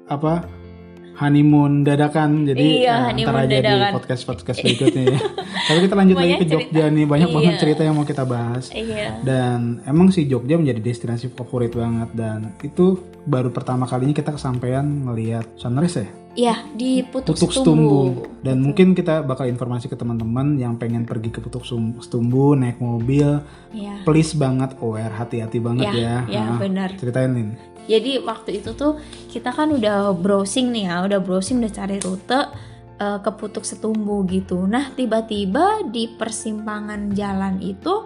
apa 0.06 0.34
honeymoon 1.20 1.84
dadakan 1.84 2.30
jadi 2.46 2.64
Iya, 2.80 2.90
eh, 2.90 3.00
honeymoon 3.06 3.28
ntar 3.30 3.44
aja 3.44 3.56
dadakan. 3.58 3.80
di 3.84 3.94
podcast 3.94 4.22
podcast 4.24 4.58
berikutnya 4.58 5.04
ya 5.06 5.20
tapi 5.68 5.80
kita 5.82 5.94
lanjut 5.94 6.16
lagi 6.16 6.26
Banyak 6.26 6.40
ke 6.40 6.48
Jogja 6.48 6.84
nih 6.88 7.06
banyak 7.06 7.28
Iya. 7.28 7.36
banget 7.36 7.54
cerita 7.58 7.82
yang 7.84 7.94
mau 7.94 8.04
kita 8.04 8.24
bahas 8.24 8.66
Iya. 8.72 9.20
dan 9.22 9.60
emang 9.84 10.10
sih 10.10 10.24
Jogja 10.24 10.56
menjadi 10.56 10.80
destinasi 10.80 11.28
favorit 11.30 11.72
banget 11.72 12.10
dan 12.14 12.56
itu 12.60 12.96
baru 13.30 13.54
pertama 13.54 13.86
kalinya 13.86 14.12
kita 14.12 14.34
kesampaian 14.34 14.84
ngelihat 15.06 15.46
sunrise 15.56 16.02
ya 16.02 16.10
Iya, 16.30 16.56
di 16.72 17.02
Putuk, 17.04 17.36
Putuk 17.36 17.52
Setumbu. 17.52 18.16
Setumbu 18.22 18.46
dan 18.46 18.62
mungkin 18.62 18.94
kita 18.94 19.26
bakal 19.26 19.50
informasi 19.50 19.90
ke 19.90 19.98
teman-teman 19.98 20.56
yang 20.56 20.78
pengen 20.78 21.04
pergi 21.04 21.34
ke 21.34 21.42
Putuk 21.42 21.66
Setumbu 22.00 22.54
naik 22.56 22.78
mobil 22.80 23.42
Iya. 23.74 24.06
please 24.06 24.34
banget 24.34 24.78
aware 24.80 25.10
hati-hati 25.12 25.58
banget 25.58 25.90
Iya, 25.90 25.98
ya 26.00 26.16
iya, 26.30 26.44
Nah, 26.54 26.58
benar. 26.58 26.90
ceritain 26.96 27.34
Lin 27.34 27.50
Jadi 27.90 28.22
waktu 28.22 28.62
itu 28.62 28.78
tuh 28.78 29.02
kita 29.28 29.50
kan 29.50 29.74
udah 29.74 30.14
browsing 30.14 30.70
nih 30.70 30.94
ya, 30.94 31.02
udah 31.10 31.20
browsing 31.20 31.58
udah 31.60 31.74
cari 31.74 31.98
rute 31.98 32.42
eh, 33.00 33.20
ke 33.20 33.32
Putuk 33.34 33.66
Setumbu 33.66 34.22
gitu. 34.30 34.70
Nah, 34.70 34.94
tiba-tiba 34.94 35.82
di 35.90 36.06
persimpangan 36.14 37.10
jalan 37.12 37.58
itu 37.60 38.06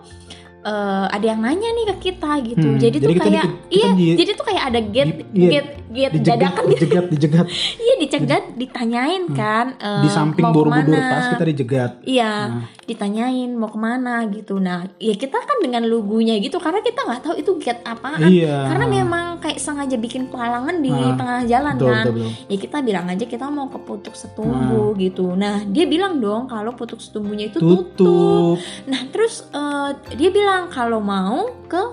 eh, 0.63 1.05
ada 1.09 1.25
yang 1.25 1.39
nanya 1.39 1.69
nih 1.69 1.85
ke 1.85 1.95
kita 2.05 2.31
gitu. 2.41 2.63
Hmm, 2.65 2.77
jadi, 2.77 2.95
tuh 2.95 3.03
jadi 3.03 3.13
kita 3.13 3.25
kayak 3.25 3.45
di- 3.45 3.55
iya, 3.73 3.89
di- 3.91 4.15
jadi 4.15 4.31
tuh 4.33 4.45
kayak 4.45 4.63
ada 4.65 4.79
gate 4.81 5.13
di- 5.13 5.25
iya, 5.35 5.49
gate 5.51 5.69
gate 5.89 6.13
dijegat 6.15 6.39
dadakan 6.41 6.63
gitu. 6.63 6.73
dijegat 6.79 7.05
dijegat 7.07 7.45
Iya, 7.83 7.93
dicegat, 7.99 8.43
ditanyain 8.55 9.23
kan 9.29 9.65
eh, 9.77 10.01
di 10.01 10.09
samping 10.09 10.43
mau 10.43 10.55
ke 10.55 10.65
mana. 10.65 10.97
pas 11.07 11.25
kita 11.29 11.43
dijegat 11.45 11.91
Iya, 12.03 12.33
Nah. 12.49 12.65
ditanyain 12.83 13.51
mau 13.51 13.67
ke 13.67 13.77
mana 13.77 14.13
gitu. 14.27 14.57
Nah, 14.57 14.79
ya 14.97 15.13
kita 15.13 15.37
kan 15.37 15.57
dengan 15.59 15.83
lugunya 15.83 16.35
gitu 16.37 16.57
karena 16.57 16.79
kita 16.79 16.99
nggak 17.01 17.21
tahu 17.21 17.35
itu 17.35 17.51
gate 17.57 17.83
apaan. 17.83 18.25
iya 18.25 18.65
Karena 18.65 18.85
memang 18.87 19.25
kayak 19.37 19.57
sengaja 19.57 19.95
bikin 19.95 20.27
pelalangan 20.27 20.79
di 20.79 20.89
Ah, 20.89 21.13
tengah 21.13 21.39
jalan 21.45 21.73
betul, 21.73 21.87
kan. 21.89 22.03
betul, 22.03 22.13
betul. 22.15 22.31
Ya 22.45 22.57
kita 22.57 22.77
bilang 22.79 23.05
aja 23.05 23.25
kita 23.25 23.45
mau 23.47 23.67
ke 23.67 23.79
Putuk 23.79 24.13
Setumbu 24.13 24.95
gitu. 24.95 25.33
Nah, 25.33 25.65
dia 25.65 25.85
bilang 25.85 26.17
dong 26.17 26.45
kalau 26.45 26.71
Putuk 26.71 26.97
Setumbunya 26.97 27.47
itu 27.47 27.57
tutup. 27.57 27.93
tutup 27.95 28.57
Nah, 28.85 29.01
terus 29.09 29.43
eh, 29.49 29.89
dia 30.15 30.29
bilang 30.29 30.52
kalau 30.67 30.99
mau 30.99 31.37
ke 31.65 31.83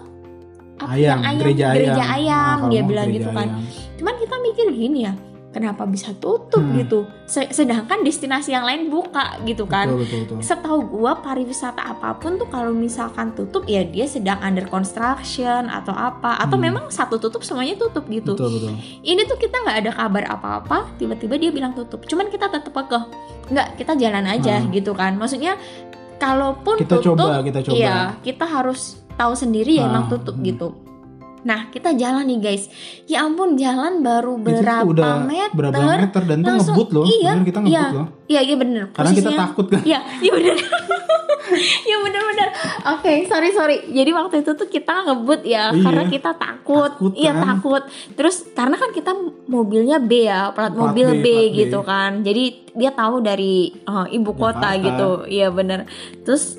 apa 0.79 0.97
ayam, 0.97 1.19
yang 1.19 1.37
gereja 1.37 1.65
ayam, 1.67 1.77
gereja 1.77 2.05
ayam, 2.07 2.33
Nah, 2.33 2.57
kalau 2.59 2.71
dia 2.71 2.83
bilang 2.83 3.07
gereja 3.07 3.19
gitu 3.19 3.31
kan. 3.31 3.49
ayam. 3.51 3.63
Cuman 3.95 4.15
kita 4.17 4.35
mikir 4.41 4.67
gini 4.73 4.99
ya, 5.03 5.13
kenapa 5.51 5.83
bisa 5.85 6.09
tutup 6.15 6.57
Hmm. 6.59 6.73
gitu? 6.75 6.99
Se- 7.27 7.53
Sedangkan 7.53 8.01
destinasi 8.01 8.51
yang 8.51 8.63
lain 8.63 8.89
buka 8.89 9.21
gitu 9.45 9.65
kan. 9.65 9.87
betul 9.87 10.01
betul 10.01 10.19
betul 10.25 10.37
Setahu 10.41 10.79
gua 10.91 11.13
pariwisata 11.17 11.85
apa 11.85 12.17
pun 12.17 12.35
tuh 12.35 12.49
kalau 12.49 12.73
misalkan 12.73 13.31
tutup 13.31 13.67
ya 13.67 13.85
dia 13.85 14.07
sedang 14.07 14.41
under 14.41 14.65
construction 14.65 15.69
atau 15.69 15.93
apa 15.93 16.39
atau 16.39 16.57
Hmm. 16.57 16.65
memang 16.65 16.85
satu 16.89 17.19
tutup 17.19 17.43
semuanya 17.43 17.77
tutup 17.77 18.09
gitu. 18.09 18.33
betul 18.33 18.49
betul 18.51 18.73
Ini 19.03 19.21
tuh 19.27 19.37
kita 19.37 19.61
nggak 19.61 19.79
ada 19.79 19.93
kabar 19.93 20.25
apa-apa, 20.31 20.97
tiba-tiba 20.97 21.37
dia 21.37 21.51
bilang 21.51 21.73
tutup. 21.73 22.03
Cuman 22.03 22.27
kita 22.27 22.49
tetap 22.49 22.73
kekeh. 22.73 23.05
Nggak, 23.51 23.69
kita 23.77 23.93
jalan 23.97 24.25
aja 24.25 24.57
Hmm. 24.57 24.71
gitu 24.71 24.95
kan. 24.95 25.13
Maksudnya 25.15 25.59
kalaupun 26.21 26.77
kita 26.77 27.01
tutup 27.01 27.17
coba 27.17 27.41
kita 27.41 27.59
coba 27.65 27.75
Iya, 27.81 27.97
kita 28.21 28.45
harus 28.45 29.01
tahu 29.17 29.33
sendiri 29.33 29.81
ya 29.81 29.89
Ah, 29.89 29.91
emang 29.91 30.05
tutup 30.13 30.37
hmm. 30.37 30.45
gitu. 30.45 30.69
Nah, 31.41 31.69
kita 31.69 31.93
jalan 31.93 32.25
nih 32.25 32.39
guys. 32.39 32.69
Ya 33.05 33.23
ampun, 33.23 33.55
jalan 33.55 34.01
baru 34.01 34.37
Itu 34.37 34.45
berapa 34.59 34.85
udah 34.85 35.13
meter? 35.21 35.51
berapa 35.53 35.81
meter 35.99 36.23
dan 36.23 36.39
langsung- 36.41 36.77
ngebut 36.77 36.89
loh 36.91 37.05
iya, 37.07 37.33
bener 37.33 37.45
kita 37.45 37.59
ngebut 37.59 37.73
iya. 37.73 37.85
loh 37.91 38.07
Iya, 38.27 38.41
iya 38.43 38.57
bener. 38.57 38.85
karena 38.91 39.11
kita 39.11 39.31
takut 39.33 39.67
kan 39.67 39.81
Iya, 39.83 39.99
iya 40.21 40.31
bener. 40.31 40.57
Iya 41.83 41.97
bener-bener. 41.99 42.49
Oke, 42.89 43.27
sorry 43.27 43.51
sorry. 43.51 43.83
Jadi 43.91 44.11
waktu 44.13 44.35
itu 44.41 44.55
tuh 44.55 44.69
kita 44.69 45.03
ngebut 45.03 45.43
ya, 45.43 45.75
Iya. 45.75 45.83
karena 45.83 46.05
kita 46.07 46.31
takut. 46.33 46.95
Takut, 46.95 47.13
iya 47.17 47.35
kan? 47.35 47.59
takut. 47.59 47.83
Terus 48.15 48.47
karena 48.53 48.79
kan 48.79 48.95
kita 48.95 49.11
mobilnya 49.47 49.99
B 49.99 50.25
ya, 50.25 50.55
plat, 50.55 50.71
Plat 50.71 50.79
mobil 50.95 51.11
B, 51.11 51.15
B, 51.17 51.27
plat 51.27 51.51
B. 51.51 51.59
gitu 51.59 51.79
kan. 51.83 52.11
Jadi 52.23 52.45
dia 52.71 52.95
tahu 52.95 53.19
dari 53.19 53.55
eh, 53.75 54.07
ibu 54.13 54.31
kota 54.33 54.63
Jakarta. 54.69 54.85
gitu. 54.87 55.11
Iya 55.27 55.51
bener. 55.51 55.91
Terus 56.23 56.55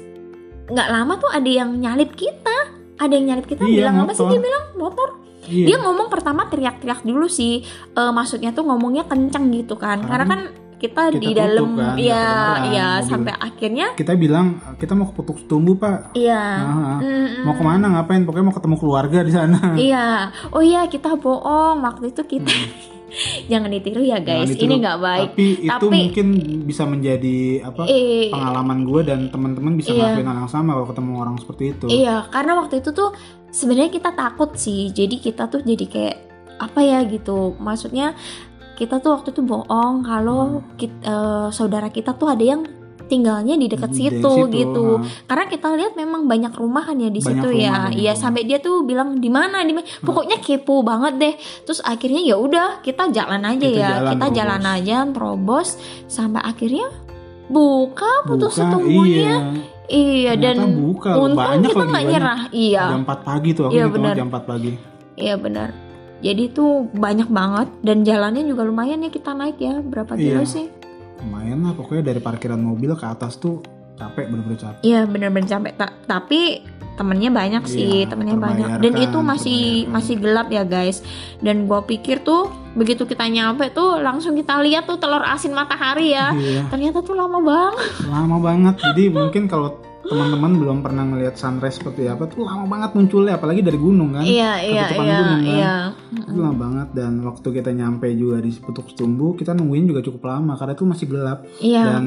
nggak 0.68 0.90
lama 0.90 1.14
tuh 1.18 1.30
ada 1.30 1.48
yang 1.50 1.72
nyalip 1.74 2.12
kita. 2.12 2.81
Ada 3.02 3.14
yang 3.14 3.26
nyalip 3.28 3.46
kita 3.46 3.66
Iya, 3.66 3.90
bilang 3.90 3.96
apa 4.00 4.14
sih 4.14 4.22
motor. 4.22 4.30
dia 4.30 4.40
bilang? 4.40 4.64
Motor? 4.78 5.10
Iya. 5.42 5.66
dia 5.66 5.78
ngomong 5.80 6.08
pertama 6.08 6.46
teriak-teriak 6.46 7.02
dulu 7.02 7.26
sih. 7.26 7.66
Eh, 7.92 8.12
maksudnya 8.12 8.54
tuh 8.54 8.62
ngomongnya 8.62 9.04
kenceng 9.04 9.50
gitu 9.50 9.74
kan. 9.74 9.98
Karena, 10.00 10.22
Karena 10.24 10.26
kan 10.28 10.42
kita, 10.78 11.02
kita 11.10 11.18
di 11.18 11.30
dalam 11.32 11.74
kan, 11.74 11.94
iya 11.94 12.26
mobil. 12.58 13.06
sampai 13.06 13.34
akhirnya 13.36 13.88
kita 13.94 14.14
bilang 14.16 14.48
kita 14.78 14.94
mau 14.94 15.06
ke 15.06 15.14
Putuk 15.16 15.38
Setumbu 15.38 15.78
pak. 15.78 16.14
Iya. 16.14 16.42
Nah, 16.60 16.98
Mm-mm. 16.98 17.42
mau 17.44 17.54
ke 17.54 17.62
mana 17.62 17.86
ngapain? 17.92 18.22
Pokoknya 18.22 18.46
mau 18.48 18.56
ketemu 18.56 18.76
keluarga 18.78 19.20
di 19.22 19.30
sana. 19.32 19.60
Iya. 19.74 20.30
Oh 20.50 20.62
iya 20.62 20.86
kita 20.86 21.14
bohong. 21.16 21.82
Waktu 21.82 22.10
itu 22.10 22.22
kita 22.24 22.50
jangan 23.46 23.70
ditiru 23.70 24.02
ya 24.02 24.18
guys 24.18 24.44
Hmm. 24.44 24.54
Ditiru. 24.54 24.68
ini 24.68 24.76
nggak 24.80 25.00
baik 25.00 25.30
tapi 25.30 25.46
itu 25.60 25.70
Tapi- 25.70 26.00
mungkin 26.02 26.28
bisa 26.64 26.84
menjadi 26.84 27.38
apa 27.62 27.82
eh 27.86 28.30
pengalaman 28.30 28.80
gue 28.82 29.02
dan 29.04 29.20
teman-teman 29.28 29.74
bisa 29.74 29.90
Iya. 29.90 30.00
ngelakuin 30.14 30.28
hal 30.28 30.38
yang 30.40 30.52
sama 30.52 30.70
kalau 30.74 30.88
ketemu 30.88 31.12
orang 31.18 31.36
seperti 31.38 31.64
itu 31.70 31.86
Iya, 31.88 32.16
karena 32.28 32.52
waktu 32.56 32.76
itu 32.78 32.90
tuh 32.92 33.10
sebenarnya 33.50 33.92
kita 33.92 34.10
takut 34.12 34.56
sih. 34.56 34.90
Jadi 34.90 35.20
kita 35.20 35.46
tuh 35.46 35.60
jadi 35.62 35.86
kayak 35.86 36.18
apa 36.58 36.80
ya 36.80 37.04
gitu. 37.04 37.54
Maksudnya 37.58 38.16
kita 38.74 38.98
tuh 38.98 39.14
waktu 39.14 39.30
itu 39.30 39.42
bohong 39.42 40.02
kalau 40.02 40.42
kit- 40.74 41.02
eh, 41.02 41.48
saudara 41.50 41.88
kita 41.88 42.14
tuh 42.14 42.28
ada 42.28 42.42
yang 42.42 42.64
tinggalnya 43.12 43.54
di 43.54 43.68
dekat 43.68 43.92
Di 43.92 44.08
situ, 44.08 44.34
gitu. 44.48 44.98
nah. 44.98 45.28
Karena 45.28 45.46
kita 45.46 45.68
lihat 45.76 45.94
memang 45.94 46.24
banyak 46.24 46.56
rumahan 46.56 46.96
ya 46.96 47.12
di 47.12 47.20
Banyak 47.20 47.44
situ 47.44 47.50
ya. 47.54 47.92
Iya, 47.92 48.16
sampai 48.16 48.48
dia 48.48 48.58
tuh 48.58 48.82
bilang 48.82 49.20
di 49.20 49.28
mana 49.28 49.60
di 49.62 49.76
mana. 49.76 49.84
Pokoknya 50.00 50.40
kepo 50.40 50.80
banget 50.82 51.20
deh. 51.20 51.34
Terus 51.62 51.84
akhirnya 51.84 52.24
ya 52.24 52.40
udah 52.40 52.80
kita 52.80 53.12
jalan 53.12 53.44
aja 53.44 53.60
Kita 53.62 53.76
ya. 53.76 53.90
jalan, 53.92 54.08
kita 54.08 54.24
terobos. 54.24 54.38
jalan 54.40 54.62
aja 54.66 54.98
terobos 55.06 55.68
sampai 56.08 56.42
akhirnya 56.42 56.88
buka 57.48 58.12
putus 58.24 58.56
Buka, 58.56 58.60
setumbunya. 58.64 59.36
Iya, 59.86 60.40
dan 60.40 60.56
buka 60.80 61.20
untung 61.20 61.36
banyak 61.36 61.68
kita 61.68 61.84
nggak 61.84 62.06
nyerah. 62.08 62.40
Iya. 62.50 62.84
jam 62.90 63.04
4 63.04 63.20
pagi 63.22 63.50
tuh 63.52 63.64
aku 63.68 63.74
Iya, 63.76 63.86
benar. 63.92 64.14
jam 64.16 64.28
4 64.32 64.44
pagi 64.48 64.72
Iya 65.20 65.36
benar. 65.36 65.70
Jadi 66.22 66.44
tuh 66.50 66.86
banyak 66.88 67.28
banget 67.28 67.68
dan 67.82 67.98
jalannya 68.02 68.46
juga 68.46 68.64
lumayan 68.64 69.02
ya 69.02 69.10
kita 69.10 69.34
naik 69.34 69.58
ya 69.58 69.82
berapa 69.82 70.16
kilo 70.16 70.42
Iya. 70.42 70.48
sih? 70.48 70.66
Lumayan 71.22 71.62
lah 71.62 71.74
pokoknya 71.74 72.04
dari 72.04 72.20
parkiran 72.20 72.58
mobil 72.58 72.94
ke 72.94 73.06
atas 73.06 73.38
tuh 73.38 73.62
capek 73.94 74.28
bener-bener 74.28 74.58
capek. 74.58 74.82
Iya 74.82 75.06
bener-bener 75.06 75.48
capek. 75.48 75.74
Ta- 75.78 75.94
tapi 76.10 76.66
temennya 76.92 77.30
banyak 77.30 77.64
sih 77.66 78.04
Iya, 78.04 78.14
temennya 78.14 78.38
banyak. 78.38 78.68
dan 78.82 78.94
itu 78.96 79.18
masih 79.22 79.62
masih 79.88 80.16
gelap 80.18 80.50
ya 80.50 80.66
guys. 80.66 81.02
Dan 81.38 81.66
gua 81.66 81.82
pikir 81.82 82.22
tuh 82.22 82.50
begitu 82.74 83.06
kita 83.06 83.26
nyampe 83.28 83.70
tuh 83.70 84.00
langsung 84.00 84.34
kita 84.34 84.58
lihat 84.62 84.86
tuh 84.86 84.98
telur 84.98 85.22
asin 85.22 85.54
matahari 85.54 86.14
ya. 86.14 86.34
Iya. 86.34 86.66
Ternyata 86.70 87.02
tuh 87.02 87.14
lama 87.14 87.38
banget. 87.38 87.90
Lama 88.10 88.38
banget. 88.38 88.76
Jadi 88.82 89.04
mungkin 89.08 89.46
kalau 89.46 89.78
teman-teman 90.12 90.52
belum 90.60 90.78
pernah 90.84 91.08
ngelihat 91.08 91.40
sunrise 91.40 91.80
seperti 91.80 92.12
apa 92.12 92.28
tuh 92.28 92.44
lama 92.44 92.68
banget 92.68 92.92
munculnya 93.00 93.40
apalagi 93.40 93.64
dari 93.64 93.80
gunung 93.80 94.12
kan 94.20 94.28
iya 94.28 94.60
iya 94.60 94.86
iya 94.92 95.08
gunung 95.24 95.40
kan. 95.40 95.56
iya. 95.56 95.74
Itu 96.12 96.40
lama 96.44 96.58
banget 96.60 96.88
dan 96.92 97.24
waktu 97.24 97.48
kita 97.48 97.72
nyampe 97.72 98.12
juga 98.12 98.44
di 98.44 98.52
Putuk 98.60 98.92
Setumbu 98.92 99.40
kita 99.40 99.56
nungguin 99.56 99.88
juga 99.88 100.04
cukup 100.04 100.28
lama 100.28 100.60
karena 100.60 100.76
itu 100.76 100.84
masih 100.84 101.06
gelap. 101.08 101.40
Iya. 101.64 101.84
Dan 101.88 102.04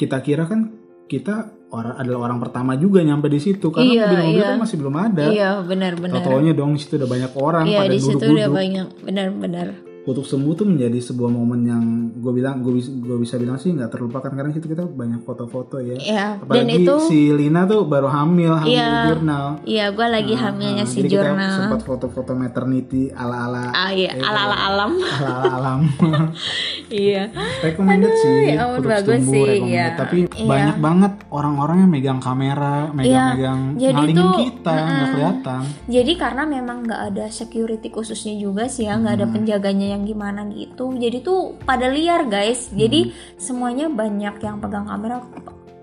kita 0.00 0.24
kira 0.24 0.48
kan 0.48 0.72
kita 1.04 1.52
orang 1.68 2.00
adalah 2.00 2.32
orang 2.32 2.40
pertama 2.40 2.72
juga 2.80 3.04
nyampe 3.04 3.28
di 3.28 3.40
situ 3.44 3.68
karena 3.68 3.92
Iya, 3.92 4.02
mobil-mobil 4.08 4.40
iya. 4.40 4.48
kan 4.48 4.58
masih 4.64 4.76
belum 4.80 4.96
ada. 4.96 5.24
Iya 5.28 5.50
benar-benar. 5.68 6.14
Tau-taunya 6.24 6.52
dong 6.56 6.70
di 6.72 6.80
situ 6.80 6.96
udah 6.96 7.10
banyak 7.12 7.32
orang 7.36 7.64
iya 7.68 7.78
pada 7.84 7.92
di 7.92 8.00
situ 8.00 8.16
udah 8.16 8.24
duduk-duduk. 8.24 8.56
banyak 8.56 8.88
benar-benar 9.04 9.68
Putuk 10.08 10.24
Setumbu 10.24 10.50
tuh 10.54 10.64
menjadi 10.64 10.96
sebuah 10.98 11.28
momen 11.28 11.60
yang 11.62 11.84
gue 12.14 12.32
bilang 12.32 12.58
gue 12.58 12.72
bisa 12.74 12.88
gue 12.90 13.18
bisa 13.18 13.36
bilang 13.36 13.54
sih 13.54 13.70
nggak 13.70 13.90
terlupakan 13.90 14.30
karena 14.30 14.48
situ 14.50 14.64
kita 14.66 14.82
banyak 14.82 15.20
foto-foto 15.20 15.76
ya 15.78 15.96
iya 15.96 16.26
dan 16.40 16.64
apalagi 16.64 16.80
itu 16.80 16.94
si 17.02 17.28
Lina 17.28 17.62
tuh 17.62 17.84
baru 17.84 18.08
hamil 18.08 18.56
hamil 18.56 18.70
Iya. 18.70 18.88
di 18.88 19.00
jurnal 19.06 19.44
iya 19.62 19.84
gua 19.90 20.08
lagi 20.08 20.32
Nah, 20.32 20.42
hamilnya 20.46 20.82
nah, 20.82 20.88
si 20.88 20.98
jadi 20.98 21.08
kita 21.10 21.14
jurnal 21.28 21.52
sempat 21.52 21.80
foto-foto 21.82 22.32
maternity 22.32 23.02
ala-ala 23.10 23.68
ah 23.68 23.90
iya 23.90 24.10
Eh, 24.10 24.22
ala 24.22 24.40
ala 24.42 24.56
alam 24.66 24.90
ala-ala 24.96 25.46
alam 25.52 25.80
iya 26.90 27.28
recommended 27.60 28.12
sih 28.14 28.34
ya 28.50 28.64
bagus 28.74 29.20
Setumbu 29.20 29.32
sih, 29.34 29.44
recommended. 29.44 29.68
iya. 29.68 29.86
tapi 29.94 30.18
Iya. 30.30 30.46
banyak 30.46 30.76
banget 30.78 31.12
orang-orang 31.28 31.76
yang 31.80 31.90
megang 31.90 32.20
kamera 32.20 32.88
megang-megang 32.90 33.60
jadi 33.76 33.92
ngalingin 33.92 34.16
tuh, 34.24 34.32
kita 34.40 34.72
nggak 34.72 34.86
mm-mm. 34.88 35.12
kelihatan 35.12 35.62
Jadi 35.88 36.12
karena 36.14 36.42
memang 36.44 36.76
nggak 36.80 37.02
ada 37.06 37.24
security 37.28 37.88
khususnya 37.88 38.34
juga 38.34 38.64
sih 38.66 38.86
ya, 38.86 38.94
nggak 38.94 39.14
ada 39.14 39.26
Hmm. 39.26 39.34
penjaganya 39.34 39.86
yang 39.88 39.97
gimana 40.02 40.46
gitu. 40.48 40.92
Jadi 40.92 41.18
tuh 41.20 41.56
pada 41.62 41.86
liar 41.86 42.26
guys. 42.26 42.68
Jadi 42.70 43.08
Hmm. 43.08 43.12
semuanya 43.36 43.86
banyak 43.88 44.34
yang 44.38 44.58
pegang 44.58 44.84
kamera. 44.84 45.22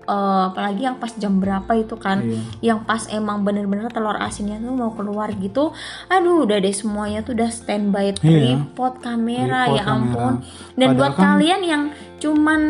eh, 0.06 0.14
apalagi 0.46 0.86
yang 0.86 1.02
pas 1.02 1.10
jam 1.18 1.42
berapa 1.42 1.66
itu 1.74 1.98
kan, 1.98 2.22
Iya. 2.22 2.38
yang 2.62 2.86
pas 2.86 3.10
emang 3.10 3.42
bener-bener 3.42 3.90
telur 3.90 4.14
asinnya 4.14 4.54
tuh 4.56 4.70
mau 4.70 4.94
keluar 4.94 5.34
gitu. 5.34 5.74
Aduh, 6.06 6.46
udah 6.46 6.62
deh 6.62 6.70
semuanya 6.70 7.26
tuh 7.26 7.34
udah 7.34 7.50
standby 7.50 8.14
Iya. 8.14 8.22
tripod 8.70 9.02
kamera 9.02 9.66
Tripod, 9.66 9.74
ya 9.74 9.82
ampun. 9.82 10.32
kamera. 10.38 10.78
Dan 10.78 10.86
Padahal 10.86 10.94
buat 10.94 11.12
kan- 11.12 11.24
kalian 11.26 11.60
yang 11.66 11.82
cuman 12.22 12.60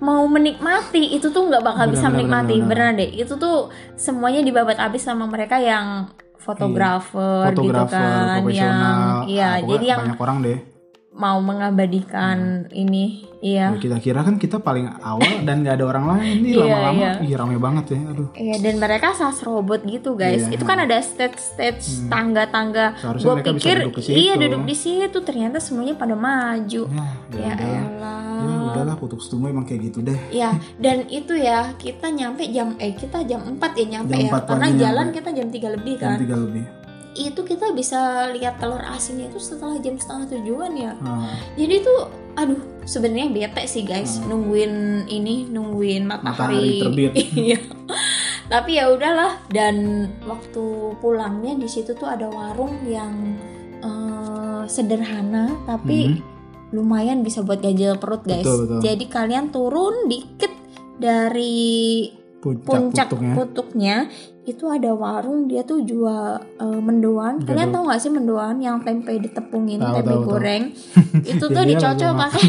mau 0.00 0.24
menikmati 0.24 1.12
itu 1.12 1.28
tuh 1.28 1.52
nggak 1.52 1.60
bakal 1.60 1.84
Benar, 1.84 1.92
bisa 1.92 2.06
benar, 2.06 2.14
menikmati 2.16 2.46
benar, 2.48 2.64
benar. 2.64 2.68
beneran 2.70 2.94
deh 2.96 3.10
itu 3.12 3.34
tuh 3.36 3.56
semuanya 3.98 4.40
dibabat 4.40 4.80
habis 4.80 5.02
sama 5.02 5.28
mereka 5.28 5.60
yang 5.60 6.08
fotografer, 6.48 7.52
gitu 7.52 7.60
fotografer 7.60 8.00
kan 8.00 8.40
profesional. 8.40 8.96
yang 9.20 9.28
iya 9.28 9.44
Ah, 9.44 9.56
pokoknya 9.60 9.72
jadi 9.76 9.84
yang 9.84 10.00
banyak 10.00 10.20
orang 10.24 10.38
deh 10.40 10.58
mau 11.18 11.38
mengabadikan 11.40 12.38
ini 12.70 13.26
iya 13.36 13.70
Ya, 13.70 13.76
kita 13.76 13.98
kira 13.98 14.20
kan 14.20 14.34
kita 14.34 14.58
paling 14.58 14.86
awal 15.00 15.42
dan 15.42 15.60
nggak 15.60 15.76
ada 15.76 15.86
orang 15.86 16.04
lain 16.08 16.36
nih 16.40 16.52
Iya, 16.56 16.62
lama-lama 16.64 16.98
iya. 16.98 17.12
ih 17.20 17.34
rame 17.34 17.56
banget 17.56 17.84
ya 17.88 18.00
aduh 18.04 18.28
Iya 18.32 18.56
dan 18.60 18.74
mereka 18.76 19.08
sas 19.12 19.38
robot 19.40 19.82
gitu 19.84 20.14
guys. 20.14 20.42
Iya. 20.42 20.52
Itu 20.52 20.64
kan 20.64 20.78
ada 20.80 20.98
stage-stage 20.98 22.06
tangga-tangga. 22.08 22.94
Seharusnya 22.96 23.26
Gue 23.28 23.46
pikir 23.52 23.76
duduk 23.84 23.98
iya 24.08 24.34
duduk 24.34 24.62
di 24.64 24.74
situ 24.74 25.18
ternyata 25.20 25.58
semuanya 25.58 25.94
pada 25.94 26.14
maju. 26.14 26.82
ya 26.86 27.06
Ya, 27.30 27.44
ya, 27.44 27.52
udahlah 27.52 27.86
elah. 27.88 28.22
ya 28.40 28.58
udahlah 28.68 28.94
putuk 28.96 29.18
setumbu 29.18 29.46
emang 29.46 29.62
kayak 29.64 29.86
gitu 29.86 29.98
deh 30.00 30.18
Ya, 30.30 30.50
dan 30.76 31.06
itu 31.08 31.34
ya 31.34 31.74
kita 31.74 32.08
nyampe 32.08 32.46
jam 32.48 32.74
eh 32.76 32.90
kita 32.92 33.22
jam 33.22 33.42
4 33.44 33.58
ya 33.76 33.86
nyampe 33.92 34.12
Jam 34.12 34.20
ya. 34.20 34.30
4 34.34 34.46
Karena 34.48 34.64
pagi 34.64 34.78
jalan 34.78 34.94
nyampe. 35.04 35.16
kita 35.16 35.30
jam 35.32 35.46
3 35.48 35.74
lebih 35.74 35.94
jam 35.94 36.02
kan. 36.04 36.18
tiga 36.18 36.36
lebih 36.36 36.64
Itu 37.18 37.42
kita 37.42 37.74
bisa 37.74 38.30
lihat 38.30 38.62
telur 38.62 38.78
asinnya 38.86 39.26
itu 39.26 39.42
setelah 39.42 39.74
jam 39.82 39.98
setengah 39.98 40.38
tujuan 40.38 40.72
ya. 40.78 40.92
Ah, 41.02 41.34
Jadi 41.58 41.82
tuh 41.82 41.98
aduh 42.38 42.62
sebenarnya 42.86 43.34
bete 43.34 43.66
sih 43.66 43.82
guys 43.82 44.22
nungguin 44.22 45.04
ini 45.10 45.50
nungguin 45.50 46.06
Matahari 46.06 46.30
matahari. 46.30 46.78
terbit. 46.78 47.12
Iya. 47.50 47.58
Tapi 48.48 48.70
ya 48.80 48.88
udahlah 48.94 49.42
dan 49.52 50.08
waktu 50.24 50.96
pulangnya 51.02 51.58
di 51.58 51.68
situ 51.68 51.92
tuh 51.98 52.08
ada 52.08 52.30
warung 52.30 52.78
yang 52.86 53.36
eh, 53.82 54.62
sederhana 54.70 55.52
tapi 55.66 56.22
lumayan 56.70 57.24
bisa 57.24 57.42
buat 57.42 57.60
ganjil 57.60 57.96
perut 57.98 58.22
guys. 58.24 58.40
Hmm. 58.40 58.46
Betul, 58.46 58.58
betul. 58.64 58.80
Jadi 58.86 59.04
kalian 59.10 59.46
turun 59.50 59.94
dikit 60.06 60.52
dari 60.96 62.08
puncak, 62.38 62.64
puncak 62.64 63.06
putuknya 63.10 63.34
putuknya 63.34 63.96
itu 64.48 64.64
ada 64.66 64.90
warung 64.90 65.44
dia 65.44 65.60
tuh 65.60 65.80
jual 65.80 66.26
eh, 66.40 66.80
mendoan. 66.80 67.38
Kalian 67.40 67.68
Betul. 67.68 67.74
tahu 67.74 67.82
nggak 67.84 68.00
sih 68.00 68.10
mendoan 68.10 68.56
yang 68.58 68.80
tempe 68.80 69.12
ditepungin, 69.14 69.78
Tahu, 69.78 69.94
tempe 69.94 70.08
tahu. 70.10 70.22
goreng? 70.26 70.62
itu 71.30 71.44
tuh 71.46 71.64
dicocol 71.64 72.12
pakai 72.14 72.42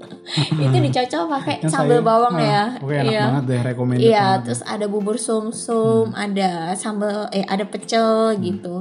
itu 0.62 0.76
dicocol 0.78 1.24
pakai 1.30 1.54
Yang 1.58 1.70
sambal 1.70 1.88
saya- 1.94 2.06
bawang 2.06 2.34
ah, 2.34 2.44
ya. 2.44 2.62
oke 2.78 2.92
enak 2.92 3.06
Iya. 3.08 3.22
banget 3.24 3.44
deh 3.44 3.60
recommended 3.64 4.04
Iya, 4.04 4.20
banget 4.20 4.40
terus 4.44 4.60
ada 4.62 4.86
bubur 4.86 5.16
sum-sum, 5.16 6.06
ada 6.12 6.50
sambal 6.74 7.28
eh 7.30 7.42
ada 7.42 7.64
pecel 7.64 8.06
Hmm. 8.30 8.40
gitu. 8.40 8.76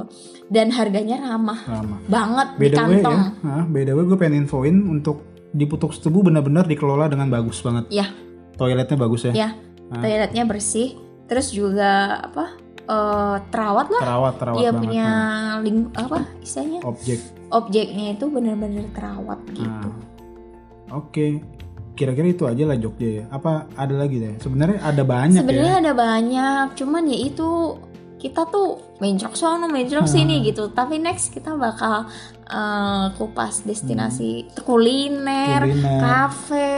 Dan 0.45 0.69
harganya 0.69 1.19
ramah 1.25 1.59
Lama. 1.65 1.97
banget 2.05 2.47
di 2.53 2.59
By 2.59 2.67
the 2.67 2.75
way 2.77 2.79
kantong. 2.99 3.19
ya, 3.19 3.49
ah, 3.49 3.63
by 3.65 3.81
the 3.81 3.91
way 3.91 4.03
gue 4.03 4.17
pengen 4.17 4.35
infoin 4.41 4.75
untuk 4.85 5.17
di 5.49 5.63
Putuk 5.63 5.91
Setubu 5.91 6.21
benar-benar 6.21 6.63
dikelola 6.63 7.07
dengan 7.07 7.27
bagus 7.27 7.59
banget. 7.59 7.87
Iya. 7.89 8.07
Toiletnya 8.53 8.95
bagus 8.95 9.21
ya. 9.23 9.33
Iya. 9.33 9.49
Ah. 9.87 9.99
Toiletnya 9.99 10.43
bersih, 10.43 10.95
terus 11.27 11.51
juga 11.51 12.23
apa? 12.23 12.67
eh, 12.87 13.37
terawat 13.51 13.87
lah. 13.91 14.01
Terawat, 14.01 14.33
terawat 14.39 14.59
Dia 14.63 14.71
punya 14.71 15.07
nah. 15.07 15.63
ling 15.63 15.91
apa 15.93 16.23
istilahnya? 16.39 16.79
objek. 16.87 17.19
Objeknya 17.51 18.15
itu 18.15 18.25
bener-bener 18.31 18.87
terawat 18.95 19.39
gitu. 19.51 19.67
Nah, 19.67 20.95
Oke. 20.95 21.43
Kira-kira 21.97 22.29
itu 22.29 22.45
aja 22.45 22.63
lah 22.63 22.77
Jogja 22.77 23.09
ya. 23.09 23.23
Apa 23.33 23.65
ada 23.73 23.95
lagi 23.97 24.21
deh? 24.21 24.37
Sebenarnya 24.37 24.79
ada 24.85 25.01
banyak 25.01 25.41
Sebenarnya 25.41 25.75
ya. 25.75 25.83
ada 25.83 25.93
banyak, 25.97 26.65
cuman 26.77 27.03
ya 27.09 27.17
itu 27.17 27.49
kita 28.17 28.49
tuh 28.49 28.97
mencrok 28.97 29.33
sono, 29.33 29.65
mencrok 29.65 30.03
Ah. 30.03 30.09
sini 30.09 30.41
gitu. 30.41 30.69
Tapi 30.69 30.97
next 30.97 31.29
kita 31.29 31.53
bakal 31.53 32.09
eh, 32.47 33.05
kupas 33.13 33.61
destinasi 33.61 34.55
kuliner, 34.63 35.59
Hmm. 35.61 35.71
Kuliner. 35.77 35.99
kafe, 35.99 36.71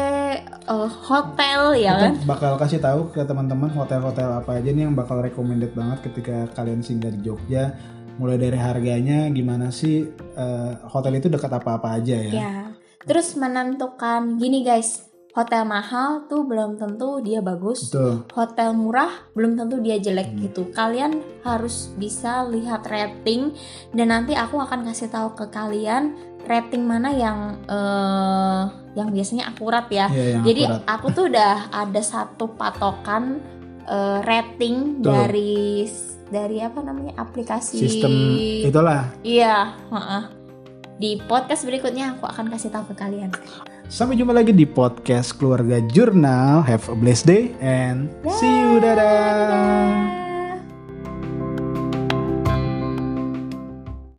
eh, 0.49 0.89
hotel 1.05 1.61
ya 1.77 1.93
kan. 1.95 2.13
Bakal 2.25 2.57
kasih 2.57 2.81
tahu 2.81 3.09
ke 3.09 3.21
teman-teman 3.21 3.69
hotel-hotel 3.69 4.33
apa 4.35 4.57
aja 4.57 4.69
nih 4.69 4.83
yang 4.83 4.93
bakal 4.93 5.21
recommended 5.21 5.71
banget 5.71 6.01
ketika 6.03 6.49
kalian 6.53 6.81
singgah 6.81 7.09
di 7.09 7.21
Jogja. 7.21 7.77
Mulai 8.17 8.35
dari 8.35 8.57
harganya, 8.57 9.29
gimana 9.29 9.69
sih 9.69 10.03
eh, 10.35 10.71
hotel 10.85 11.17
itu 11.17 11.29
dekat 11.29 11.53
apa-apa 11.53 12.01
aja 12.01 12.17
ya. 12.17 12.33
Ya. 12.33 12.53
Terus 12.99 13.37
menentukan 13.37 14.35
gini 14.35 14.61
guys, 14.61 15.05
hotel 15.29 15.61
mahal 15.61 16.25
tuh 16.25 16.41
belum 16.41 16.81
tentu 16.81 17.21
dia 17.21 17.39
bagus. 17.39 17.89
Betul. 17.89 18.25
Hotel 18.33 18.69
murah 18.73 19.29
belum 19.37 19.53
tentu 19.55 19.77
dia 19.79 20.01
jelek 20.01 20.33
Hmm. 20.33 20.39
gitu. 20.41 20.61
Kalian 20.73 21.21
harus 21.45 21.93
bisa 21.95 22.43
lihat 22.49 22.85
rating 22.89 23.53
dan 23.93 24.09
nanti 24.09 24.33
aku 24.33 24.57
akan 24.57 24.89
kasih 24.89 25.07
tahu 25.07 25.37
ke 25.37 25.45
kalian 25.53 26.17
rating 26.49 26.81
mana 26.81 27.13
yang 27.13 27.61
eh, 27.69 28.61
yang 28.97 29.13
biasanya 29.13 29.53
akurat 29.53 29.85
ya. 29.87 30.09
Yang 30.09 30.43
Jadi 30.49 30.61
akurat. 30.65 30.83
aku 30.89 31.07
tuh 31.13 31.25
udah 31.29 31.55
ada 31.69 32.01
satu 32.01 32.45
patokan 32.57 33.37
eh, 33.85 34.19
rating 34.25 34.99
Betul. 34.99 35.13
dari 35.13 35.55
dari 36.29 36.57
apa 36.61 36.81
namanya 36.85 37.17
aplikasi 37.17 37.77
sistem 37.77 38.11
itulah. 38.65 39.13
Iya, 39.25 39.77
heeh. 39.89 40.23
Di 40.99 41.17
podcast 41.25 41.63
berikutnya 41.65 42.17
aku 42.17 42.27
akan 42.27 42.49
kasih 42.53 42.69
tahu 42.69 42.91
ke 42.91 42.95
kalian. 42.97 43.31
Sampai 43.89 44.21
jumpa 44.21 44.37
lagi 44.37 44.53
di 44.53 44.69
podcast 44.69 45.33
Keluarga 45.33 45.81
Jurnal. 45.81 46.61
Have 46.61 46.93
a 46.93 46.95
blessed 46.95 47.25
day 47.25 47.43
and 47.57 48.05
see 48.37 48.45
you. 48.45 48.77
Dadah. 48.77 50.18